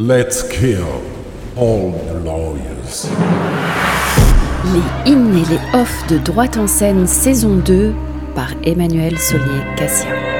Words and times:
Let's 0.00 0.42
kill 0.42 1.02
all 1.58 1.92
the 1.92 2.24
lawyers. 2.24 3.06
Les 4.72 5.12
in 5.12 5.36
et 5.36 5.44
les 5.50 5.78
off 5.78 6.06
de 6.08 6.16
Droite 6.16 6.56
en 6.56 6.66
scène 6.66 7.06
saison 7.06 7.56
2 7.56 7.92
par 8.34 8.48
Emmanuel 8.64 9.18
Solier-Cassia. 9.18 10.39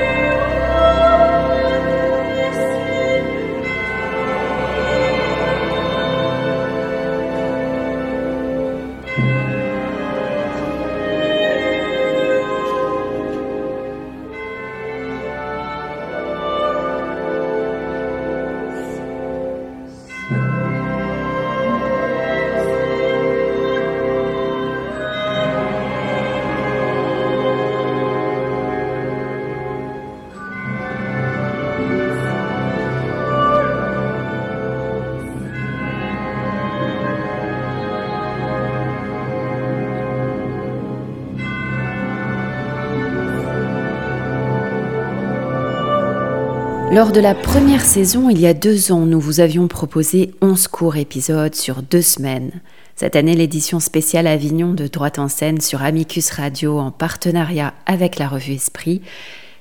Lors 46.93 47.13
de 47.13 47.21
la 47.21 47.37
première 47.37 47.85
saison, 47.85 48.31
il 48.31 48.41
y 48.41 48.49
a 48.49 48.53
deux 48.53 48.91
ans, 48.91 49.07
nous 49.07 49.21
vous 49.21 49.39
avions 49.39 49.69
proposé 49.69 50.35
11 50.41 50.67
courts 50.67 50.97
épisodes 50.97 51.55
sur 51.55 51.83
deux 51.83 52.03
semaines. 52.03 52.51
Cette 52.97 53.15
année, 53.15 53.37
l'édition 53.37 53.79
spéciale 53.79 54.27
Avignon 54.27 54.75
de 54.75 54.89
Droite 54.89 55.21
en 55.21 55.29
scène 55.29 55.61
sur 55.61 55.83
Amicus 55.83 56.31
Radio 56.31 56.81
en 56.81 56.91
partenariat 56.91 57.75
avec 57.87 58.19
la 58.19 58.27
revue 58.27 58.55
Esprit 58.55 59.03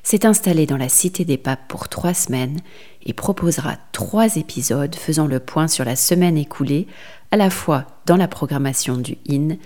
s'est 0.02 0.26
installée 0.26 0.66
dans 0.66 0.76
la 0.76 0.90
Cité 0.90 1.24
des 1.24 1.38
Papes 1.38 1.68
pour 1.68 1.88
trois 1.88 2.16
semaines 2.16 2.62
et 3.06 3.14
proposera 3.14 3.76
trois 3.92 4.36
épisodes 4.38 4.96
faisant 4.96 5.28
le 5.28 5.40
point 5.40 5.68
sur 5.68 5.86
la 5.86 5.96
semaine 5.96 6.36
écoulée, 6.36 6.88
à 7.30 7.38
la 7.38 7.52
fois 7.52 7.86
dans 8.08 8.18
la 8.18 8.28
programmation 8.28 8.98
du 8.98 9.20
IN 9.28 9.58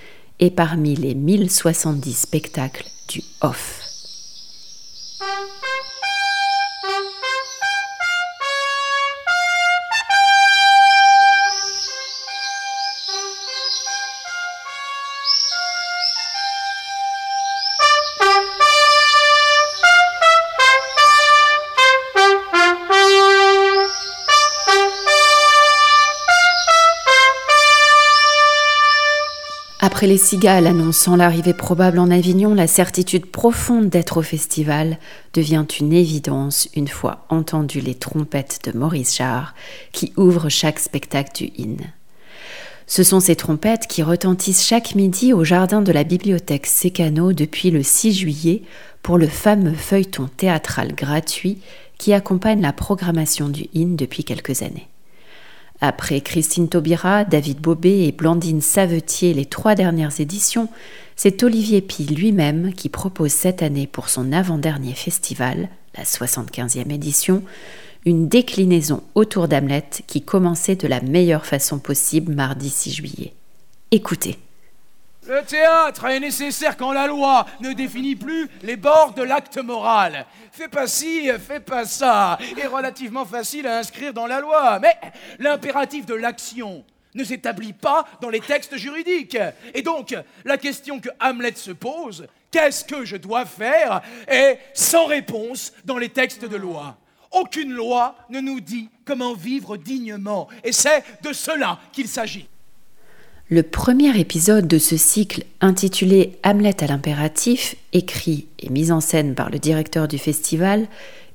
et 0.42 0.52
parmi 0.52 0.96
les 0.96 1.16
1070 1.16 2.14
spectacles 2.14 2.88
du 3.08 3.22
OFF. 3.40 3.83
Après 30.04 30.12
les 30.12 30.18
cigales 30.18 30.68
annonçant 30.68 31.16
l'arrivée 31.16 31.54
probable 31.54 31.98
en 31.98 32.12
Avignon, 32.12 32.54
la 32.54 32.68
certitude 32.68 33.26
profonde 33.26 33.88
d'être 33.88 34.18
au 34.18 34.22
festival 34.22 34.98
devient 35.34 35.66
une 35.80 35.94
évidence 35.94 36.68
une 36.76 36.90
fois 36.90 37.26
entendues 37.30 37.80
les 37.80 37.96
trompettes 37.96 38.60
de 38.66 38.78
Maurice 38.78 39.16
Jarre 39.16 39.56
qui 39.94 40.12
ouvrent 40.18 40.50
chaque 40.50 40.80
spectacle 40.80 41.32
du 41.34 41.54
IN. 41.58 41.78
Ce 42.86 43.02
sont 43.02 43.22
ces 43.22 43.38
trompettes 43.38 43.88
qui 43.88 44.04
retentissent 44.04 44.68
chaque 44.68 44.94
midi 44.94 45.32
au 45.32 45.46
jardin 45.46 45.82
de 45.82 45.94
la 45.94 46.04
bibliothèque 46.04 46.66
Sécano 46.66 47.32
depuis 47.32 47.72
le 47.72 47.82
6 47.82 48.12
juillet 48.14 48.64
pour 49.04 49.18
le 49.18 49.28
fameux 49.28 49.74
feuilleton 49.74 50.28
théâtral 50.36 50.94
gratuit 50.96 51.60
qui 51.98 52.12
accompagne 52.12 52.60
la 52.60 52.74
programmation 52.74 53.48
du 53.48 53.70
IN 53.74 53.96
depuis 53.96 54.26
quelques 54.26 54.64
années. 54.64 54.90
Après 55.82 56.22
Christine 56.22 56.70
Taubira, 56.70 57.26
David 57.26 57.60
Bobet 57.60 58.08
et 58.08 58.12
Blandine 58.12 58.62
Savetier 58.62 59.34
les 59.34 59.46
trois 59.46 59.76
dernières 59.76 60.22
éditions, 60.22 60.70
c'est 61.16 61.44
Olivier 61.44 61.82
Pi 61.82 62.06
lui-même 62.06 62.74
qui 62.74 62.90
propose 62.90 63.32
cette 63.32 63.62
année 63.62 63.88
pour 63.88 64.10
son 64.10 64.32
avant-dernier 64.32 64.94
festival, 64.94 65.70
la 65.98 66.04
75e 66.04 66.92
édition, 66.92 67.44
une 68.06 68.28
déclinaison 68.28 69.04
autour 69.16 69.48
d'Hamlet 69.48 69.90
qui 70.08 70.22
commençait 70.22 70.76
de 70.76 70.88
la 70.88 71.02
meilleure 71.02 71.46
façon 71.46 71.80
possible 71.80 72.34
mardi 72.34 72.70
6 72.70 72.94
juillet. 72.94 73.34
Écoutez. 73.92 74.38
Le 75.26 75.42
théâtre 75.44 76.06
est 76.06 76.20
nécessaire 76.20 76.76
quand 76.76 76.92
la 76.92 77.08
loi 77.08 77.46
ne 77.62 77.72
définit 77.72 78.16
plus 78.16 78.50
les 78.62 78.76
bords 78.76 79.14
de 79.14 79.24
l'acte 79.24 79.58
moral. 79.58 80.26
Fais 80.52 80.68
pas 80.68 80.86
ci, 80.86 81.30
fais 81.40 81.62
pas 81.62 81.86
ça 81.86 82.38
est 82.62 82.68
relativement 82.68 83.24
facile 83.24 83.66
à 83.68 83.78
inscrire 83.78 84.14
dans 84.14 84.28
la 84.28 84.42
loi, 84.42 84.80
mais 84.80 84.96
l'impératif 85.40 86.06
de 86.06 86.14
l'action 86.14 86.84
ne 87.16 87.24
s'établit 87.24 87.74
pas 87.74 88.06
dans 88.22 88.30
les 88.30 88.42
textes 88.42 88.76
juridiques. 88.76 89.38
Et 89.74 89.82
donc, 89.82 90.14
la 90.44 90.58
question 90.58 91.00
que 91.00 91.10
Hamlet 91.22 91.54
se 91.56 91.72
pose, 91.72 92.28
qu'est-ce 92.52 92.84
que 92.84 93.06
je 93.06 93.16
dois 93.16 93.46
faire, 93.46 94.02
est 94.28 94.60
sans 94.74 95.06
réponse 95.06 95.72
dans 95.86 95.98
les 95.98 96.10
textes 96.10 96.46
de 96.46 96.58
loi. 96.58 96.98
Aucune 97.32 97.72
loi 97.72 98.16
ne 98.30 98.42
nous 98.42 98.60
dit 98.60 98.90
comment 99.06 99.34
vivre 99.34 99.78
dignement, 99.78 100.50
et 100.64 100.72
c'est 100.72 101.04
de 101.22 101.32
cela 101.32 101.80
qu'il 101.92 102.08
s'agit. 102.08 102.48
Le 103.54 103.62
premier 103.62 104.20
épisode 104.20 104.68
de 104.68 104.80
ce 104.80 104.98
cycle, 104.98 105.44
intitulé 105.62 106.40
Hamlet 106.44 106.84
à 106.84 106.88
l'impératif, 106.88 107.76
écrit 107.92 108.48
et 108.58 108.72
mis 108.72 108.92
en 108.92 109.00
scène 109.00 109.36
par 109.36 109.52
le 109.52 109.60
directeur 109.60 110.08
du 110.08 110.18
festival, 110.18 110.88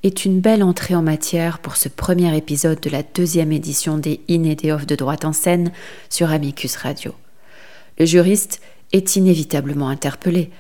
est 0.03 0.25
une 0.25 0.41
belle 0.41 0.65
entrée 0.65 0.97
en 0.97 1.03
matière 1.03 1.61
pour 1.61 1.77
ce 1.77 1.89
premier 1.89 2.37
épisode 2.37 2.81
de 2.81 2.91
la 2.91 3.05
deuxième 3.05 3.53
édition 3.53 3.99
des 3.99 4.21
In 4.29 4.43
et 4.43 4.56
des 4.56 4.73
Off 4.73 4.84
de 4.84 4.97
droite 4.97 5.25
en 5.25 5.33
scène 5.33 5.71
sur 6.11 6.33
Amicus 6.33 6.75
Radio. 6.75 7.15
Le 8.01 8.05
juriste 8.05 8.61
est 8.91 9.15
inévitablement 9.15 9.89
interpellé. 9.89 10.50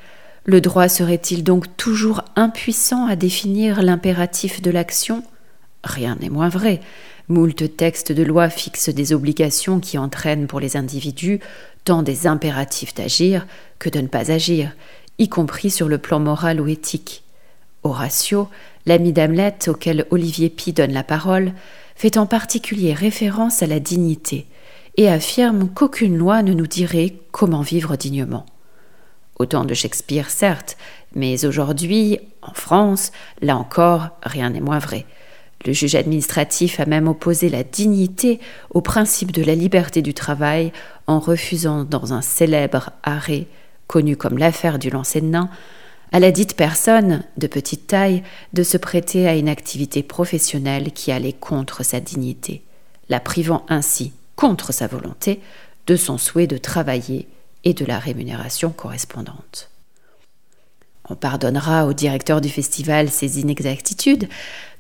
Le 0.44 0.60
droit 0.60 0.88
serait-il 0.88 1.42
donc 1.42 1.76
toujours 1.76 2.22
impuissant 2.36 3.08
à 3.08 3.16
définir 3.16 3.82
l'impératif 3.82 4.62
de 4.62 4.70
l'action? 4.70 5.24
Rien 5.82 6.16
n'est 6.20 6.30
moins 6.30 6.50
vrai. 6.50 6.78
Moult 7.28 7.76
textes 7.76 8.10
de 8.10 8.22
loi 8.22 8.48
fixent 8.48 8.88
des 8.88 9.12
obligations 9.12 9.80
qui 9.80 9.98
entraînent 9.98 10.46
pour 10.46 10.60
les 10.60 10.78
individus 10.78 11.40
tant 11.84 12.02
des 12.02 12.26
impératifs 12.26 12.94
d'agir 12.94 13.46
que 13.78 13.90
de 13.90 14.00
ne 14.00 14.08
pas 14.08 14.30
agir, 14.30 14.72
y 15.18 15.28
compris 15.28 15.70
sur 15.70 15.88
le 15.88 15.98
plan 15.98 16.20
moral 16.20 16.60
ou 16.60 16.68
éthique. 16.68 17.22
Horatio, 17.82 18.48
l'ami 18.86 19.12
d'Hamlet 19.12 19.68
auquel 19.68 20.06
Olivier 20.10 20.48
Pi 20.48 20.72
donne 20.72 20.92
la 20.92 21.02
parole, 21.02 21.52
fait 21.96 22.16
en 22.16 22.26
particulier 22.26 22.94
référence 22.94 23.62
à 23.62 23.66
la 23.66 23.80
dignité 23.80 24.46
et 24.96 25.08
affirme 25.08 25.68
qu'aucune 25.68 26.16
loi 26.16 26.42
ne 26.42 26.54
nous 26.54 26.66
dirait 26.66 27.14
comment 27.30 27.62
vivre 27.62 27.96
dignement. 27.96 28.46
Au 29.38 29.46
temps 29.46 29.64
de 29.64 29.74
Shakespeare, 29.74 30.30
certes, 30.30 30.76
mais 31.14 31.44
aujourd'hui, 31.44 32.18
en 32.42 32.54
France, 32.54 33.12
là 33.40 33.56
encore, 33.56 34.08
rien 34.22 34.50
n'est 34.50 34.60
moins 34.60 34.78
vrai. 34.78 35.06
Le 35.66 35.72
juge 35.72 35.96
administratif 35.96 36.78
a 36.80 36.86
même 36.86 37.08
opposé 37.08 37.48
la 37.48 37.64
dignité 37.64 38.38
au 38.70 38.80
principe 38.80 39.32
de 39.32 39.42
la 39.42 39.54
liberté 39.54 40.02
du 40.02 40.14
travail 40.14 40.72
en 41.06 41.18
refusant 41.18 41.84
dans 41.84 42.12
un 42.12 42.22
célèbre 42.22 42.90
arrêt, 43.02 43.46
connu 43.86 44.16
comme 44.16 44.38
l'affaire 44.38 44.78
du 44.78 44.90
lancer 44.90 45.22
à 46.10 46.20
la 46.20 46.30
dite 46.30 46.56
personne, 46.56 47.22
de 47.36 47.46
petite 47.46 47.86
taille, 47.86 48.22
de 48.52 48.62
se 48.62 48.76
prêter 48.76 49.28
à 49.28 49.36
une 49.36 49.48
activité 49.48 50.02
professionnelle 50.02 50.92
qui 50.92 51.12
allait 51.12 51.32
contre 51.34 51.84
sa 51.84 52.00
dignité, 52.00 52.62
la 53.08 53.20
privant 53.20 53.66
ainsi, 53.68 54.12
contre 54.36 54.72
sa 54.72 54.86
volonté, 54.86 55.40
de 55.86 55.96
son 55.96 56.18
souhait 56.18 56.46
de 56.46 56.58
travailler 56.58 57.28
et 57.64 57.74
de 57.74 57.84
la 57.84 57.98
rémunération 57.98 58.70
correspondante. 58.70 59.70
On 61.10 61.14
pardonnera 61.14 61.86
au 61.86 61.92
directeur 61.92 62.40
du 62.40 62.48
festival 62.48 63.10
ces 63.10 63.40
inexactitudes, 63.40 64.28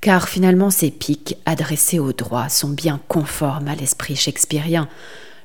car 0.00 0.28
finalement 0.28 0.70
ces 0.70 0.90
pics 0.90 1.36
adressés 1.46 1.98
au 1.98 2.12
droit 2.12 2.48
sont 2.48 2.68
bien 2.68 3.00
conformes 3.08 3.68
à 3.68 3.74
l'esprit 3.74 4.16
shakespearien, 4.16 4.88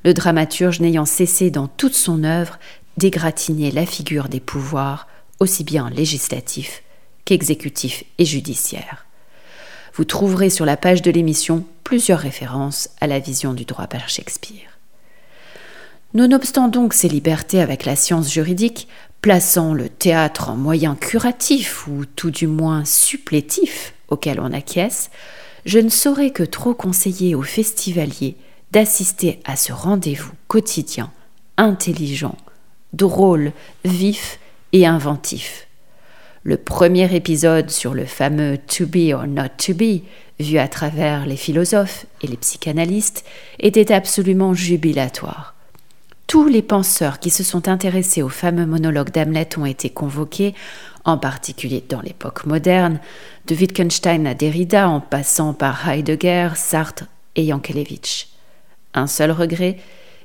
le 0.04 0.14
dramaturge 0.14 0.82
n'ayant 0.82 1.06
cessé 1.06 1.50
dans 1.52 1.68
toute 1.68 1.96
son 1.96 2.24
œuvre 2.24 2.60
d'égratigner 2.98 3.72
la 3.72 3.86
figure 3.86 4.28
des 4.28 4.42
pouvoirs, 4.42 5.08
aussi 5.40 5.64
bien 5.64 5.90
législatifs 5.90 6.84
qu'exécutifs 7.26 8.04
et 8.18 8.26
judiciaires. 8.26 9.06
Vous 9.94 10.04
trouverez 10.04 10.50
sur 10.50 10.66
la 10.66 10.76
page 10.76 11.02
de 11.02 11.12
l'émission 11.12 11.64
plusieurs 11.84 12.20
références 12.20 12.90
à 13.00 13.08
la 13.08 13.20
vision 13.20 13.54
du 13.54 13.64
droit 13.64 13.88
par 13.88 14.10
Shakespeare. 14.10 14.80
Nonobstant 16.14 16.68
donc 16.68 16.94
ces 16.94 17.08
libertés 17.08 17.62
avec 17.62 17.86
la 17.86 17.96
science 17.96 18.32
juridique, 18.32 18.88
plaçant 19.24 19.74
le 19.74 19.88
théâtre 19.88 20.50
en 20.50 20.58
moyen 20.58 20.96
curatif 20.96 21.88
ou 21.88 22.04
tout 22.04 22.30
du 22.30 22.46
moins 22.46 22.84
supplétif 22.84 23.94
auquel 24.10 24.42
on 24.42 24.52
acquiesce, 24.52 25.12
je 25.66 25.80
ne 25.80 25.88
saurais 25.88 26.32
que 26.32 26.44
trop 26.44 26.74
conseiller 26.74 27.34
aux 27.34 27.42
festivaliers 27.42 28.36
d'assister 28.74 29.40
à 29.46 29.56
ce 29.56 29.72
rendez-vous 29.72 30.34
quotidien, 30.50 31.10
intelligent, 31.56 32.36
drôle, 32.92 33.54
vif 33.86 34.40
et 34.74 34.86
inventif. 34.86 35.68
Le 36.44 36.58
premier 36.58 37.16
épisode 37.16 37.70
sur 37.70 37.94
le 37.94 38.04
fameux 38.04 38.58
To 38.58 38.86
be 38.86 39.14
or 39.14 39.26
not 39.26 39.54
to 39.58 39.74
be, 39.74 40.02
vu 40.42 40.58
à 40.58 40.68
travers 40.68 41.26
les 41.26 41.38
philosophes 41.38 42.08
et 42.22 42.28
les 42.28 42.36
psychanalystes, 42.36 43.24
était 43.60 43.94
absolument 43.94 44.54
jubilatoire. 44.54 45.53
Tous 46.28 46.48
les 46.48 46.62
penseurs 46.62 47.20
qui 47.20 47.30
se 47.30 47.44
sont 47.44 47.68
intéressés 47.68 48.22
au 48.22 48.30
fameux 48.30 48.66
monologue 48.66 49.12
d'Hamlet 49.12 49.50
ont 49.58 49.66
été 49.66 49.90
convoqués, 49.90 50.56
en 51.06 51.18
particulier 51.18 51.84
dans 51.88 52.02
l'époque 52.02 52.46
moderne, 52.46 53.00
de 53.46 53.56
Wittgenstein 53.56 54.26
à 54.26 54.34
Derrida 54.34 54.90
en 54.90 55.00
passant 55.00 55.54
par 55.54 55.88
Heidegger, 55.88 56.50
Sartre 56.56 57.06
et 57.36 57.46
Yankelevitch. 57.46 58.30
Un 58.94 59.08
seul 59.08 59.32
regret, 59.32 59.78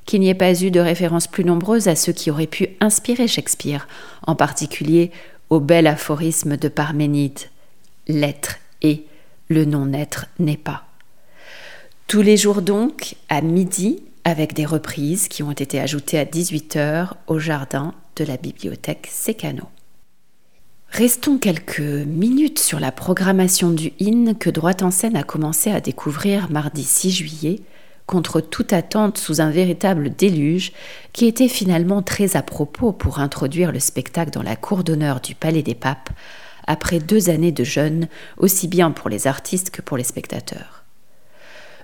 qu'il 0.05 0.21
n'y 0.21 0.29
ait 0.29 0.35
pas 0.35 0.59
eu 0.59 0.71
de 0.71 0.79
références 0.79 1.27
plus 1.27 1.45
nombreuses 1.45 1.87
à 1.87 1.95
ceux 1.95 2.13
qui 2.13 2.31
auraient 2.31 2.47
pu 2.47 2.69
inspirer 2.79 3.27
Shakespeare, 3.27 3.87
en 4.25 4.35
particulier 4.35 5.11
au 5.49 5.59
bel 5.59 5.85
aphorisme 5.85 6.57
de 6.57 6.67
Parménide 6.67 7.39
L'être 8.07 8.55
est, 8.81 9.03
le 9.49 9.65
non-être 9.65 10.25
n'est 10.39 10.57
pas. 10.57 10.85
Tous 12.07 12.23
les 12.23 12.37
jours 12.37 12.63
donc, 12.63 13.15
à 13.29 13.41
midi, 13.41 14.01
avec 14.29 14.53
des 14.53 14.65
reprises 14.65 15.27
qui 15.27 15.43
ont 15.43 15.51
été 15.51 15.79
ajoutées 15.79 16.19
à 16.19 16.25
18h 16.25 17.09
au 17.27 17.39
jardin 17.39 17.93
de 18.15 18.23
la 18.23 18.37
bibliothèque 18.37 19.09
Secano. 19.11 19.65
Restons 20.89 21.37
quelques 21.37 21.79
minutes 21.79 22.59
sur 22.59 22.79
la 22.79 22.91
programmation 22.91 23.69
du 23.69 23.91
IN 23.99 24.33
que 24.33 24.49
Droite 24.49 24.81
en 24.81 24.91
scène 24.91 25.15
a 25.15 25.23
commencé 25.23 25.71
à 25.71 25.81
découvrir 25.81 26.49
mardi 26.49 26.83
6 26.83 27.11
juillet, 27.11 27.59
contre 28.05 28.41
toute 28.41 28.73
attente 28.73 29.17
sous 29.17 29.39
un 29.39 29.51
véritable 29.51 30.15
déluge, 30.15 30.71
qui 31.13 31.25
était 31.25 31.47
finalement 31.47 32.01
très 32.01 32.35
à 32.35 32.41
propos 32.41 32.91
pour 32.91 33.19
introduire 33.19 33.71
le 33.71 33.79
spectacle 33.79 34.31
dans 34.31 34.43
la 34.43 34.55
cour 34.55 34.83
d'honneur 34.83 35.21
du 35.21 35.35
Palais 35.35 35.63
des 35.63 35.75
Papes, 35.75 36.09
après 36.65 36.99
deux 36.99 37.29
années 37.29 37.51
de 37.51 37.63
jeûne, 37.63 38.07
aussi 38.37 38.67
bien 38.67 38.91
pour 38.91 39.09
les 39.09 39.27
artistes 39.27 39.69
que 39.69 39.81
pour 39.81 39.97
les 39.97 40.03
spectateurs. 40.03 40.78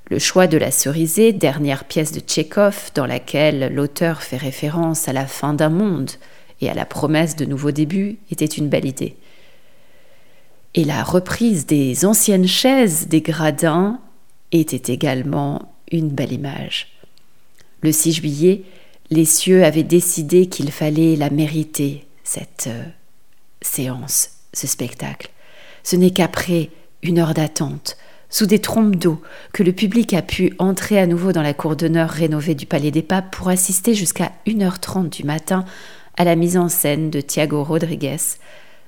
Le 0.07 0.19
choix 0.19 0.45
de 0.45 0.57
la 0.57 0.69
cerisée, 0.69 1.33
dernière 1.33 1.85
pièce 1.85 2.11
de 2.11 2.19
Tchékov, 2.19 2.91
dans 2.93 3.07
laquelle 3.07 3.73
l'auteur 3.73 4.21
fait 4.21 4.37
référence 4.37 5.07
à 5.07 5.13
la 5.13 5.25
fin 5.25 5.53
d'un 5.53 5.69
monde 5.69 6.11
et 6.61 6.69
à 6.69 6.75
la 6.75 6.85
promesse 6.85 7.35
de 7.35 7.45
nouveaux 7.45 7.71
débuts, 7.71 8.17
était 8.29 8.45
une 8.45 8.69
belle 8.69 8.85
idée. 8.85 9.17
Et 10.75 10.83
la 10.83 11.03
reprise 11.03 11.65
des 11.65 12.05
anciennes 12.05 12.47
chaises 12.47 13.07
des 13.07 13.21
gradins 13.21 13.99
était 14.51 14.93
également 14.93 15.73
une 15.91 16.09
belle 16.09 16.33
image. 16.33 16.95
Le 17.81 17.91
6 17.91 18.13
juillet, 18.13 18.63
les 19.09 19.25
cieux 19.25 19.63
avaient 19.63 19.83
décidé 19.83 20.47
qu'il 20.47 20.71
fallait 20.71 21.15
la 21.15 21.31
mériter, 21.31 22.05
cette 22.23 22.65
euh, 22.67 22.83
séance, 23.61 24.31
ce 24.53 24.67
spectacle. 24.67 25.29
Ce 25.83 25.95
n'est 25.95 26.11
qu'après 26.11 26.69
une 27.01 27.19
heure 27.19 27.33
d'attente, 27.33 27.97
sous 28.35 28.47
des 28.47 28.59
trompes 28.59 28.97
d'eau, 28.97 29.21
que 29.53 29.63
le 29.63 29.71
public 29.71 30.13
a 30.13 30.21
pu 30.21 30.51
entrer 30.59 30.99
à 30.99 31.07
nouveau 31.07 31.31
dans 31.31 31.41
la 31.41 31.53
cour 31.53 31.77
d'honneur 31.77 32.09
rénovée 32.09 32.53
du 32.53 32.65
Palais 32.65 32.91
des 32.91 33.01
Papes 33.01 33.33
pour 33.33 33.47
assister 33.47 33.93
jusqu'à 33.93 34.33
1h30 34.45 35.07
du 35.07 35.23
matin 35.23 35.63
à 36.17 36.25
la 36.25 36.35
mise 36.35 36.57
en 36.57 36.67
scène 36.67 37.09
de 37.09 37.21
Thiago 37.21 37.63
Rodrigues, 37.63 38.19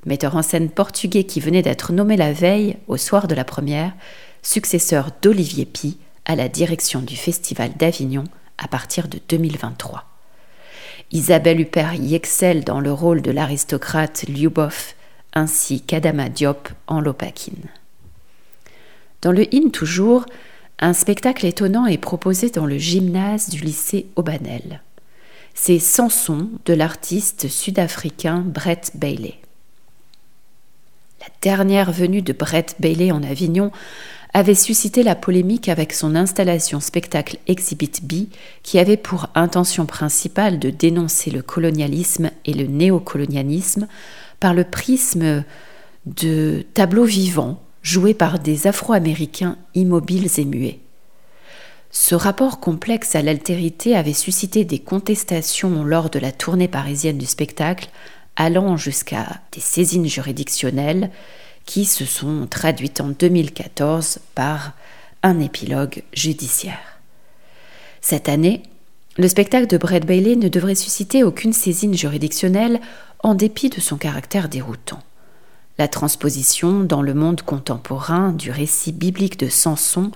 metteur 0.06 0.36
en 0.36 0.42
scène 0.42 0.70
portugais 0.70 1.24
qui 1.24 1.40
venait 1.40 1.62
d'être 1.62 1.94
nommé 1.94 2.18
la 2.18 2.34
veille, 2.34 2.76
au 2.90 2.98
soir 2.98 3.30
de 3.30 3.36
la 3.36 3.46
première, 3.46 3.94
successeur 4.42 5.12
d'Olivier 5.22 5.66
Pi, 5.66 5.98
à 6.26 6.36
la 6.36 6.50
direction 6.50 7.00
du 7.00 7.16
Festival 7.16 7.72
d'Avignon 7.78 8.26
à 8.58 8.68
partir 8.68 9.08
de 9.08 9.18
2023. 9.30 10.04
Isabelle 11.14 11.62
Huppert 11.62 11.94
y 11.94 12.16
excelle 12.16 12.66
dans 12.66 12.82
le 12.82 12.92
rôle 12.92 13.22
de 13.22 13.32
l'aristocrate 13.32 14.26
Lyubov, 14.28 14.94
ainsi 15.32 15.80
qu'Adama 15.80 16.28
Diop 16.28 16.68
en 16.88 17.00
Lopakine. 17.00 17.70
Dans 19.22 19.32
le 19.32 19.54
IN 19.54 19.70
toujours, 19.70 20.26
un 20.80 20.94
spectacle 20.94 21.46
étonnant 21.46 21.88
est 21.88 21.98
proposé 21.98 22.50
dans 22.50 22.66
le 22.66 22.78
gymnase 22.78 23.50
du 23.50 23.62
lycée 23.62 24.08
Aubanel. 24.16 24.82
C'est 25.56 25.80
Samson 25.80 26.50
de 26.66 26.74
l'artiste 26.74 27.48
sud-africain 27.48 28.44
Brett 28.46 28.92
Bailey. 28.94 29.40
La 31.20 31.28
dernière 31.42 31.92
venue 31.92 32.22
de 32.22 32.32
Brett 32.32 32.76
Bailey 32.80 33.12
en 33.12 33.24
Avignon 33.24 33.72
avait 34.36 34.54
suscité 34.54 35.02
la 35.02 35.16
polémique 35.16 35.68
avec 35.68 35.94
son 35.94 36.14
installation 36.14 36.80
spectacle 36.80 37.38
Exhibit 37.48 37.92
B, 38.04 38.28
qui 38.62 38.78
avait 38.78 38.98
pour 38.98 39.30
intention 39.34 39.88
principale 39.88 40.60
de 40.60 40.70
dénoncer 40.70 41.32
le 41.32 41.42
colonialisme 41.42 42.30
et 42.46 42.54
le 42.54 42.68
néocolonialisme 42.68 43.88
par 44.40 44.54
le 44.54 44.64
prisme 44.64 45.44
de 46.06 46.64
tableaux 46.76 47.06
vivants 47.06 47.60
joués 47.88 48.14
par 48.14 48.40
des 48.40 48.68
Afro-Américains 48.68 49.58
immobiles 49.74 50.28
et 50.38 50.44
muets. 50.44 50.80
Ce 51.90 52.16
rapport 52.16 52.60
complexe 52.60 53.16
à 53.16 53.22
l'altérité 53.22 53.96
avait 53.96 54.12
suscité 54.12 54.66
des 54.66 54.80
contestations 54.80 55.86
lors 55.86 56.10
de 56.10 56.20
la 56.20 56.34
tournée 56.34 56.68
parisienne 56.68 57.18
du 57.18 57.26
spectacle, 57.26 57.88
allant 58.36 58.76
jusqu'à 58.76 59.40
des 59.54 59.62
saisines 59.62 60.06
juridictionnelles 60.06 61.12
qui 61.66 61.86
se 61.86 62.04
sont 62.04 62.46
traduites 62.48 63.00
en 63.00 63.08
2014 63.08 64.20
par 64.36 64.74
un 65.24 65.40
épilogue 65.40 66.04
judiciaire. 66.14 67.00
Cette 68.02 68.28
année, 68.28 68.64
le 69.18 69.30
spectacle 69.30 69.68
de 69.68 69.78
Brett 69.78 70.06
Bailey 70.06 70.36
ne 70.36 70.50
devrait 70.50 70.76
susciter 70.76 71.24
aucune 71.24 71.54
saisine 71.54 71.98
juridictionnelle 71.98 72.82
en 73.24 73.34
dépit 73.34 73.70
de 73.70 73.80
son 73.80 73.96
caractère 73.96 74.50
déroutant. 74.50 75.00
La 75.78 75.88
transposition 75.88 76.84
dans 76.84 77.04
le 77.04 77.14
monde 77.14 77.44
contemporain 77.44 78.32
du 78.32 78.50
récit 78.50 78.92
biblique 78.92 79.40
de 79.40 79.48
Samson, 79.48 80.12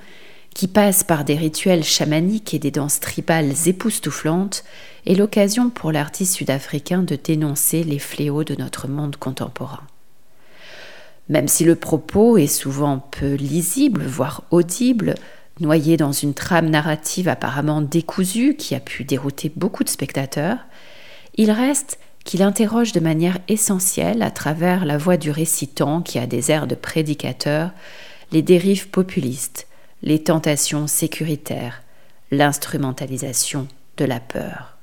qui 0.55 0.67
passe 0.67 1.03
par 1.03 1.23
des 1.23 1.35
rituels 1.35 1.83
chamaniques 1.83 2.53
et 2.53 2.59
des 2.59 2.71
danses 2.71 2.99
tribales 2.99 3.53
époustouflantes, 3.67 4.63
est 5.05 5.15
l'occasion 5.15 5.69
pour 5.69 5.91
l'artiste 5.91 6.33
sud-africain 6.33 7.03
de 7.03 7.15
dénoncer 7.15 7.83
les 7.83 7.99
fléaux 7.99 8.43
de 8.43 8.55
notre 8.55 8.87
monde 8.87 9.17
contemporain. 9.17 9.83
Même 11.29 11.47
si 11.47 11.63
le 11.63 11.75
propos 11.75 12.37
est 12.37 12.47
souvent 12.47 12.97
peu 12.99 13.35
lisible, 13.35 14.03
voire 14.03 14.43
audible, 14.49 15.15
noyé 15.59 15.95
dans 15.95 16.11
une 16.11 16.33
trame 16.33 16.69
narrative 16.69 17.29
apparemment 17.29 17.81
décousue 17.81 18.55
qui 18.55 18.73
a 18.73 18.79
pu 18.79 19.03
dérouter 19.03 19.51
beaucoup 19.55 19.83
de 19.83 19.89
spectateurs, 19.89 20.57
il 21.35 21.51
reste 21.51 21.99
qu'il 22.23 22.43
interroge 22.43 22.91
de 22.91 22.99
manière 22.99 23.39
essentielle, 23.47 24.21
à 24.21 24.31
travers 24.31 24.85
la 24.85 24.97
voix 24.97 25.17
du 25.17 25.31
récitant 25.31 26.01
qui 26.01 26.19
a 26.19 26.27
des 26.27 26.51
airs 26.51 26.67
de 26.67 26.75
prédicateur, 26.75 27.71
les 28.31 28.41
dérives 28.41 28.89
populistes, 28.89 29.67
les 30.03 30.23
tentations 30.23 30.87
sécuritaires, 30.87 31.83
l'instrumentalisation 32.31 33.67
de 33.97 34.05
la 34.05 34.19
peur. 34.19 34.77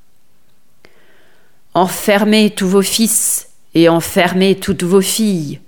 Enfermez 1.74 2.50
tous 2.50 2.68
vos 2.68 2.82
fils 2.82 3.48
et 3.74 3.88
enfermez 3.88 4.56
toutes 4.56 4.82
vos 4.82 5.00
filles, 5.00 5.60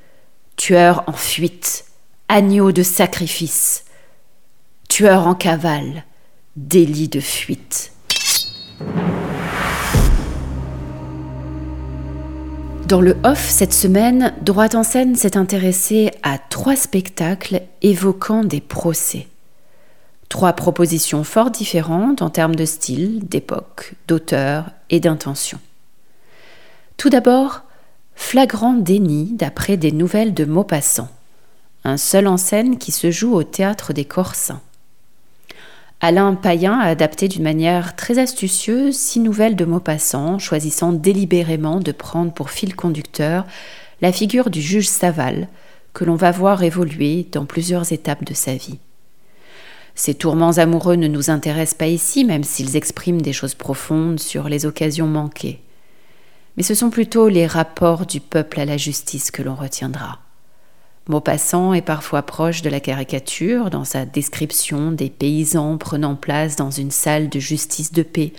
tueur 0.57 1.05
en 1.07 1.13
fuite, 1.13 1.85
agneau 2.29 2.73
de 2.73 2.83
sacrifice, 2.83 3.85
tueur 4.89 5.27
en 5.27 5.35
cavale, 5.35 6.05
délit 6.57 7.09
de 7.09 7.21
fuite. 7.21 7.93
Dans 12.91 13.01
le 13.01 13.17
off 13.23 13.49
cette 13.49 13.73
semaine, 13.73 14.35
Droite 14.43 14.75
en 14.75 14.83
scène 14.83 15.15
s'est 15.15 15.37
intéressé 15.37 16.11
à 16.25 16.39
trois 16.39 16.75
spectacles 16.75 17.63
évoquant 17.83 18.43
des 18.43 18.61
procès. 18.61 19.29
Trois 20.29 20.55
propositions 20.55 21.23
fort 21.23 21.53
différentes 21.53 22.21
en 22.21 22.31
termes 22.31 22.57
de 22.57 22.65
style, 22.65 23.21
d'époque, 23.29 23.95
d'auteur 24.09 24.73
et 24.91 24.99
d'intention. 24.99 25.61
Tout 26.97 27.11
d'abord, 27.11 27.63
Flagrant 28.17 28.75
déni 28.75 29.35
d'après 29.35 29.77
des 29.77 29.93
nouvelles 29.93 30.35
de 30.35 30.45
Maupassant, 30.45 31.11
un 31.85 31.97
seul 31.97 32.27
en 32.27 32.39
scène 32.39 32.77
qui 32.77 32.91
se 32.91 33.13
joue 33.13 33.35
au 33.35 33.45
théâtre 33.45 33.93
des 33.93 34.05
Corsins. 34.05 34.63
Alain 36.01 36.35
Payen 36.35 36.79
a 36.79 36.87
adapté 36.87 37.29
d'une 37.29 37.43
manière 37.43 37.95
très 37.95 38.19
astucieuse 38.19 38.97
six 38.97 39.21
nouvelles 39.21 39.57
de 39.57 39.65
Maupassant, 39.65 40.39
choisissant 40.39 40.93
délibérément 40.93 41.81
de 41.81 41.93
prendre 41.93 42.33
pour 42.33 42.51
fil 42.51 42.75
conducteur 42.75 43.45
la 44.01 44.13
figure 44.13 44.49
du 44.49 44.63
juge 44.63 44.89
Saval, 44.89 45.49
que 45.93 46.05
l'on 46.05 46.15
va 46.15 46.31
voir 46.31 46.63
évoluer 46.63 47.27
dans 47.33 47.45
plusieurs 47.45 47.93
étapes 47.93 48.25
de 48.25 48.35
sa 48.35 48.55
vie. 48.55 48.79
Ces 49.95 50.15
tourments 50.15 50.59
amoureux 50.59 50.97
ne 50.97 51.09
nous 51.09 51.31
intéressent 51.31 51.77
pas 51.77 51.87
ici, 51.87 52.25
même 52.25 52.45
s'ils 52.45 52.77
expriment 52.77 53.21
des 53.21 53.35
choses 53.35 53.55
profondes 53.55 54.21
sur 54.21 54.49
les 54.49 54.65
occasions 54.65 55.07
manquées 55.07 55.61
mais 56.57 56.63
ce 56.63 56.75
sont 56.75 56.91
plutôt 56.91 57.29
les 57.29 57.47
rapports 57.47 58.07
du 58.07 58.21
peuple 58.21 58.61
à 58.61 58.65
la 58.65 58.77
justice 58.77 59.31
que 59.31 59.43
l'on 59.43 59.55
retiendra. 59.55 60.19
Maupassant 61.11 61.75
est 61.75 61.83
parfois 61.83 62.23
proche 62.23 62.63
de 62.63 62.71
la 62.71 62.79
caricature 62.79 63.69
dans 63.69 63.83
sa 63.83 64.07
description 64.07 64.93
des 64.93 65.11
paysans 65.11 65.77
prenant 65.77 66.15
place 66.15 66.55
dans 66.55 66.71
une 66.71 66.93
salle 66.93 67.29
de 67.29 67.41
justice 67.41 67.91
de 67.91 68.05
paix 68.05 68.33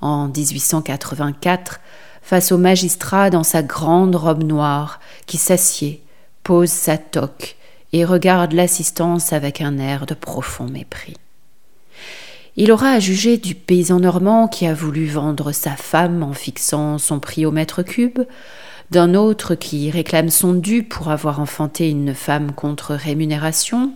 en 0.00 0.28
1884 0.28 1.80
face 2.22 2.52
au 2.52 2.58
magistrat 2.58 3.28
dans 3.28 3.42
sa 3.42 3.64
grande 3.64 4.14
robe 4.14 4.44
noire 4.44 5.00
qui 5.26 5.36
s'assied, 5.36 6.00
pose 6.44 6.70
sa 6.70 6.96
toque 6.96 7.56
et 7.92 8.04
regarde 8.04 8.52
l'assistance 8.52 9.32
avec 9.32 9.60
un 9.60 9.78
air 9.78 10.06
de 10.06 10.14
profond 10.14 10.68
mépris. 10.68 11.16
Il 12.54 12.70
aura 12.70 12.90
à 12.92 13.00
juger 13.00 13.36
du 13.36 13.56
paysan 13.56 13.98
normand 13.98 14.46
qui 14.46 14.68
a 14.68 14.74
voulu 14.74 15.06
vendre 15.06 15.50
sa 15.50 15.72
femme 15.72 16.22
en 16.22 16.34
fixant 16.34 16.98
son 16.98 17.18
prix 17.18 17.46
au 17.46 17.50
mètre 17.50 17.82
cube, 17.82 18.20
d'un 18.90 19.14
autre 19.14 19.54
qui 19.54 19.90
réclame 19.90 20.30
son 20.30 20.54
dû 20.54 20.82
pour 20.82 21.10
avoir 21.10 21.40
enfanté 21.40 21.90
une 21.90 22.14
femme 22.14 22.52
contre 22.52 22.94
rémunération. 22.94 23.92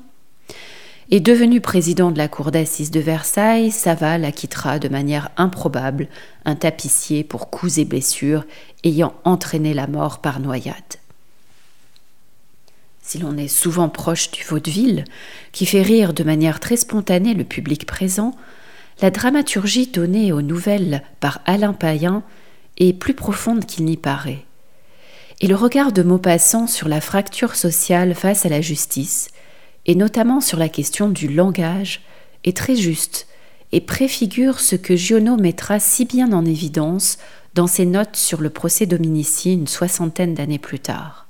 Et 1.13 1.21
devenu 1.21 1.61
président 1.61 2.13
de 2.13 2.19
la 2.19 2.29
cour 2.29 2.53
d'assises 2.53 2.93
de 2.93 3.01
Versailles, 3.01 3.73
Saval 3.73 4.25
acquittera 4.25 4.79
de 4.79 4.89
manière 4.89 5.31
improbable 5.37 6.09
un 6.45 6.55
tapissier 6.55 7.25
pour 7.25 7.51
coups 7.51 7.79
et 7.79 7.85
blessures 7.85 8.45
ayant 8.85 9.15
entraîné 9.25 9.75
la 9.75 9.89
mort 9.89 10.21
par 10.21 10.39
noyade. 10.39 10.77
Si 13.03 13.19
l'on 13.19 13.37
est 13.37 13.49
souvent 13.49 13.89
proche 13.89 14.31
du 14.31 14.45
vaudeville, 14.45 15.05
qui 15.51 15.67
fait 15.67 15.83
rire 15.83 16.13
de 16.13 16.23
manière 16.23 16.61
très 16.61 16.77
spontanée 16.77 17.35
le 17.35 17.43
public 17.43 17.87
présent, 17.87 18.37
la 19.03 19.11
dramaturgie 19.11 19.89
donnée 19.89 20.33
aux 20.33 20.43
nouvelles 20.43 21.03
par 21.19 21.41
Alain 21.45 21.73
Payen 21.73 22.23
est 22.79 22.93
plus 22.93 23.15
profonde 23.15 23.67
qu'il 23.67 23.85
n'y 23.85 23.97
paraît. 23.97 24.45
Et 25.41 25.47
le 25.47 25.55
regard 25.55 25.93
de 25.93 26.03
Maupassant 26.03 26.67
sur 26.67 26.89
la 26.89 27.01
fracture 27.01 27.57
sociale 27.57 28.15
face 28.15 28.45
à 28.45 28.51
la 28.51 28.61
justice, 28.61 29.31
et 29.87 29.95
notamment 29.95 30.41
sur 30.41 30.59
la 30.59 30.69
question 30.69 31.09
du 31.09 31.29
langage, 31.29 32.03
est 32.45 32.57
très 32.57 32.77
juste 32.77 33.27
et 33.73 33.81
préfigure 33.81 34.61
ce 34.61 34.77
que 34.77 34.97
Giono 34.97 35.37
mettra 35.37 35.79
si 35.81 36.05
bien 36.05 36.33
en 36.33 36.45
évidence 36.45 37.19
dans 37.55 37.67
ses 37.67 37.87
notes 37.87 38.17
sur 38.17 38.41
le 38.41 38.51
procès 38.51 38.87
Dominici 38.87 39.53
une 39.53 39.67
soixantaine 39.67 40.35
d'années 40.35 40.59
plus 40.59 40.81
tard. 40.81 41.27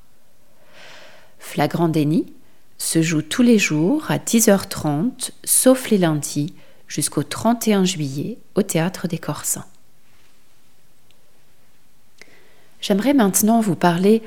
Flagrant 1.39 1.89
déni 1.89 2.33
se 2.79 3.03
joue 3.03 3.23
tous 3.23 3.43
les 3.43 3.59
jours 3.59 4.11
à 4.11 4.19
10h30, 4.19 5.33
sauf 5.45 5.91
les 5.91 5.99
lundis, 5.99 6.55
jusqu'au 6.89 7.23
31 7.23 7.85
juillet 7.85 8.39
au 8.55 8.63
théâtre 8.63 9.07
des 9.07 9.19
Corsins. 9.19 9.67
J'aimerais 12.81 13.15
maintenant 13.15 13.61
vous 13.61 13.77
parler 13.77 14.23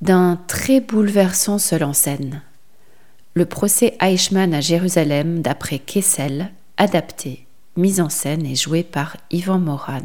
d'un 0.00 0.38
très 0.48 0.80
bouleversant 0.80 1.58
seul 1.58 1.84
en 1.84 1.92
scène. 1.92 2.42
Le 3.34 3.46
procès 3.46 3.96
Eichmann 4.00 4.52
à 4.52 4.60
Jérusalem 4.60 5.42
d'après 5.42 5.78
Kessel, 5.78 6.52
adapté, 6.76 7.46
mis 7.76 8.00
en 8.00 8.08
scène 8.08 8.44
et 8.44 8.56
joué 8.56 8.82
par 8.82 9.16
Yvan 9.30 9.58
Moran. 9.58 10.02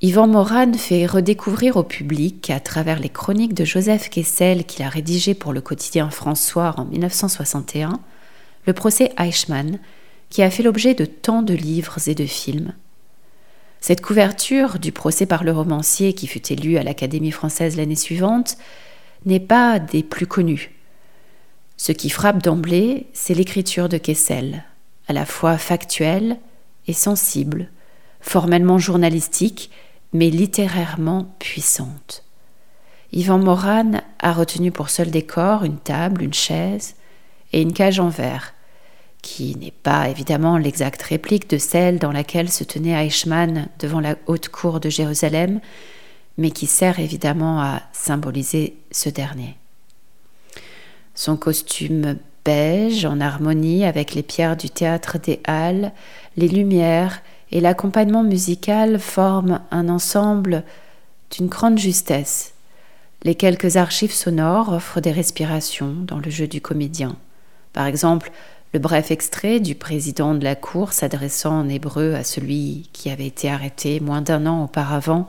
Yvan 0.00 0.28
Moran 0.28 0.72
fait 0.74 1.06
redécouvrir 1.06 1.76
au 1.76 1.82
public, 1.82 2.50
à 2.50 2.60
travers 2.60 3.00
les 3.00 3.08
chroniques 3.08 3.54
de 3.54 3.64
Joseph 3.64 4.08
Kessel 4.10 4.64
qu'il 4.64 4.84
a 4.84 4.88
rédigées 4.88 5.34
pour 5.34 5.52
le 5.52 5.60
quotidien 5.60 6.08
François 6.10 6.74
en 6.76 6.84
1961, 6.84 7.98
le 8.66 8.72
procès 8.72 9.12
Eichmann, 9.18 9.80
qui 10.30 10.42
a 10.42 10.50
fait 10.50 10.62
l'objet 10.62 10.94
de 10.94 11.04
tant 11.04 11.42
de 11.42 11.54
livres 11.54 11.96
et 12.06 12.14
de 12.14 12.26
films. 12.26 12.74
Cette 13.80 14.00
couverture 14.00 14.78
du 14.78 14.92
procès 14.92 15.26
par 15.26 15.44
le 15.44 15.52
romancier 15.52 16.12
qui 16.12 16.26
fut 16.26 16.52
élu 16.52 16.76
à 16.78 16.82
l'Académie 16.82 17.30
française 17.30 17.76
l'année 17.76 17.96
suivante 17.96 18.56
n'est 19.24 19.40
pas 19.40 19.78
des 19.78 20.02
plus 20.02 20.26
connues. 20.26 20.74
Ce 21.76 21.92
qui 21.92 22.10
frappe 22.10 22.42
d'emblée, 22.42 23.06
c'est 23.12 23.34
l'écriture 23.34 23.88
de 23.88 23.98
Kessel, 23.98 24.64
à 25.06 25.12
la 25.12 25.24
fois 25.24 25.58
factuelle 25.58 26.38
et 26.88 26.92
sensible, 26.92 27.70
formellement 28.20 28.78
journalistique, 28.78 29.70
mais 30.12 30.30
littérairement 30.30 31.34
puissante. 31.38 32.24
Yvan 33.12 33.38
Moran 33.38 33.92
a 34.18 34.32
retenu 34.32 34.72
pour 34.72 34.90
seul 34.90 35.10
décor 35.10 35.64
une 35.64 35.78
table, 35.78 36.22
une 36.22 36.34
chaise 36.34 36.96
et 37.52 37.62
une 37.62 37.72
cage 37.72 38.00
en 38.00 38.08
verre, 38.08 38.54
qui 39.28 39.54
n'est 39.56 39.70
pas 39.82 40.08
évidemment 40.08 40.56
l'exacte 40.56 41.02
réplique 41.02 41.50
de 41.50 41.58
celle 41.58 41.98
dans 41.98 42.12
laquelle 42.12 42.48
se 42.48 42.64
tenait 42.64 43.06
Eichmann 43.06 43.68
devant 43.78 44.00
la 44.00 44.16
haute 44.26 44.48
cour 44.48 44.80
de 44.80 44.88
Jérusalem, 44.88 45.60
mais 46.38 46.50
qui 46.50 46.66
sert 46.66 46.98
évidemment 46.98 47.60
à 47.60 47.82
symboliser 47.92 48.78
ce 48.90 49.10
dernier. 49.10 49.58
Son 51.14 51.36
costume 51.36 52.16
beige 52.42 53.04
en 53.04 53.20
harmonie 53.20 53.84
avec 53.84 54.14
les 54.14 54.22
pierres 54.22 54.56
du 54.56 54.70
théâtre 54.70 55.18
des 55.18 55.40
Halles, 55.44 55.92
les 56.38 56.48
lumières 56.48 57.20
et 57.52 57.60
l'accompagnement 57.60 58.24
musical 58.24 58.98
forment 58.98 59.60
un 59.70 59.90
ensemble 59.90 60.64
d'une 61.30 61.48
grande 61.48 61.78
justesse. 61.78 62.54
Les 63.24 63.34
quelques 63.34 63.76
archives 63.76 64.14
sonores 64.14 64.72
offrent 64.72 65.02
des 65.02 65.12
respirations 65.12 65.92
dans 65.92 66.18
le 66.18 66.30
jeu 66.30 66.46
du 66.46 66.62
comédien. 66.62 67.16
Par 67.74 67.86
exemple, 67.86 68.32
le 68.72 68.78
bref 68.78 69.10
extrait 69.10 69.60
du 69.60 69.74
président 69.74 70.34
de 70.34 70.44
la 70.44 70.54
Cour 70.54 70.92
s'adressant 70.92 71.60
en 71.60 71.68
hébreu 71.68 72.14
à 72.14 72.24
celui 72.24 72.90
qui 72.92 73.08
avait 73.10 73.26
été 73.26 73.48
arrêté 73.50 73.98
moins 74.00 74.20
d'un 74.20 74.46
an 74.46 74.64
auparavant 74.64 75.26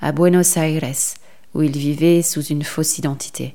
à 0.00 0.12
Buenos 0.12 0.56
Aires, 0.56 0.94
où 1.54 1.62
il 1.62 1.76
vivait 1.76 2.22
sous 2.22 2.42
une 2.42 2.62
fausse 2.62 2.98
identité. 2.98 3.54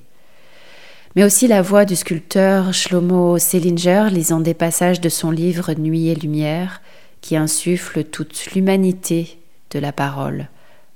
Mais 1.15 1.23
aussi 1.23 1.47
la 1.47 1.61
voix 1.61 1.85
du 1.85 1.95
sculpteur 1.95 2.73
Shlomo 2.73 3.39
Selinger 3.39 4.09
lisant 4.11 4.41
des 4.41 4.53
passages 4.53 5.01
de 5.01 5.09
son 5.09 5.31
livre 5.31 5.73
Nuit 5.73 6.09
et 6.09 6.15
Lumière, 6.15 6.81
qui 7.21 7.35
insuffle 7.35 8.03
toute 8.03 8.53
l'humanité 8.53 9.39
de 9.71 9.79
la 9.79 9.91
parole 9.91 10.49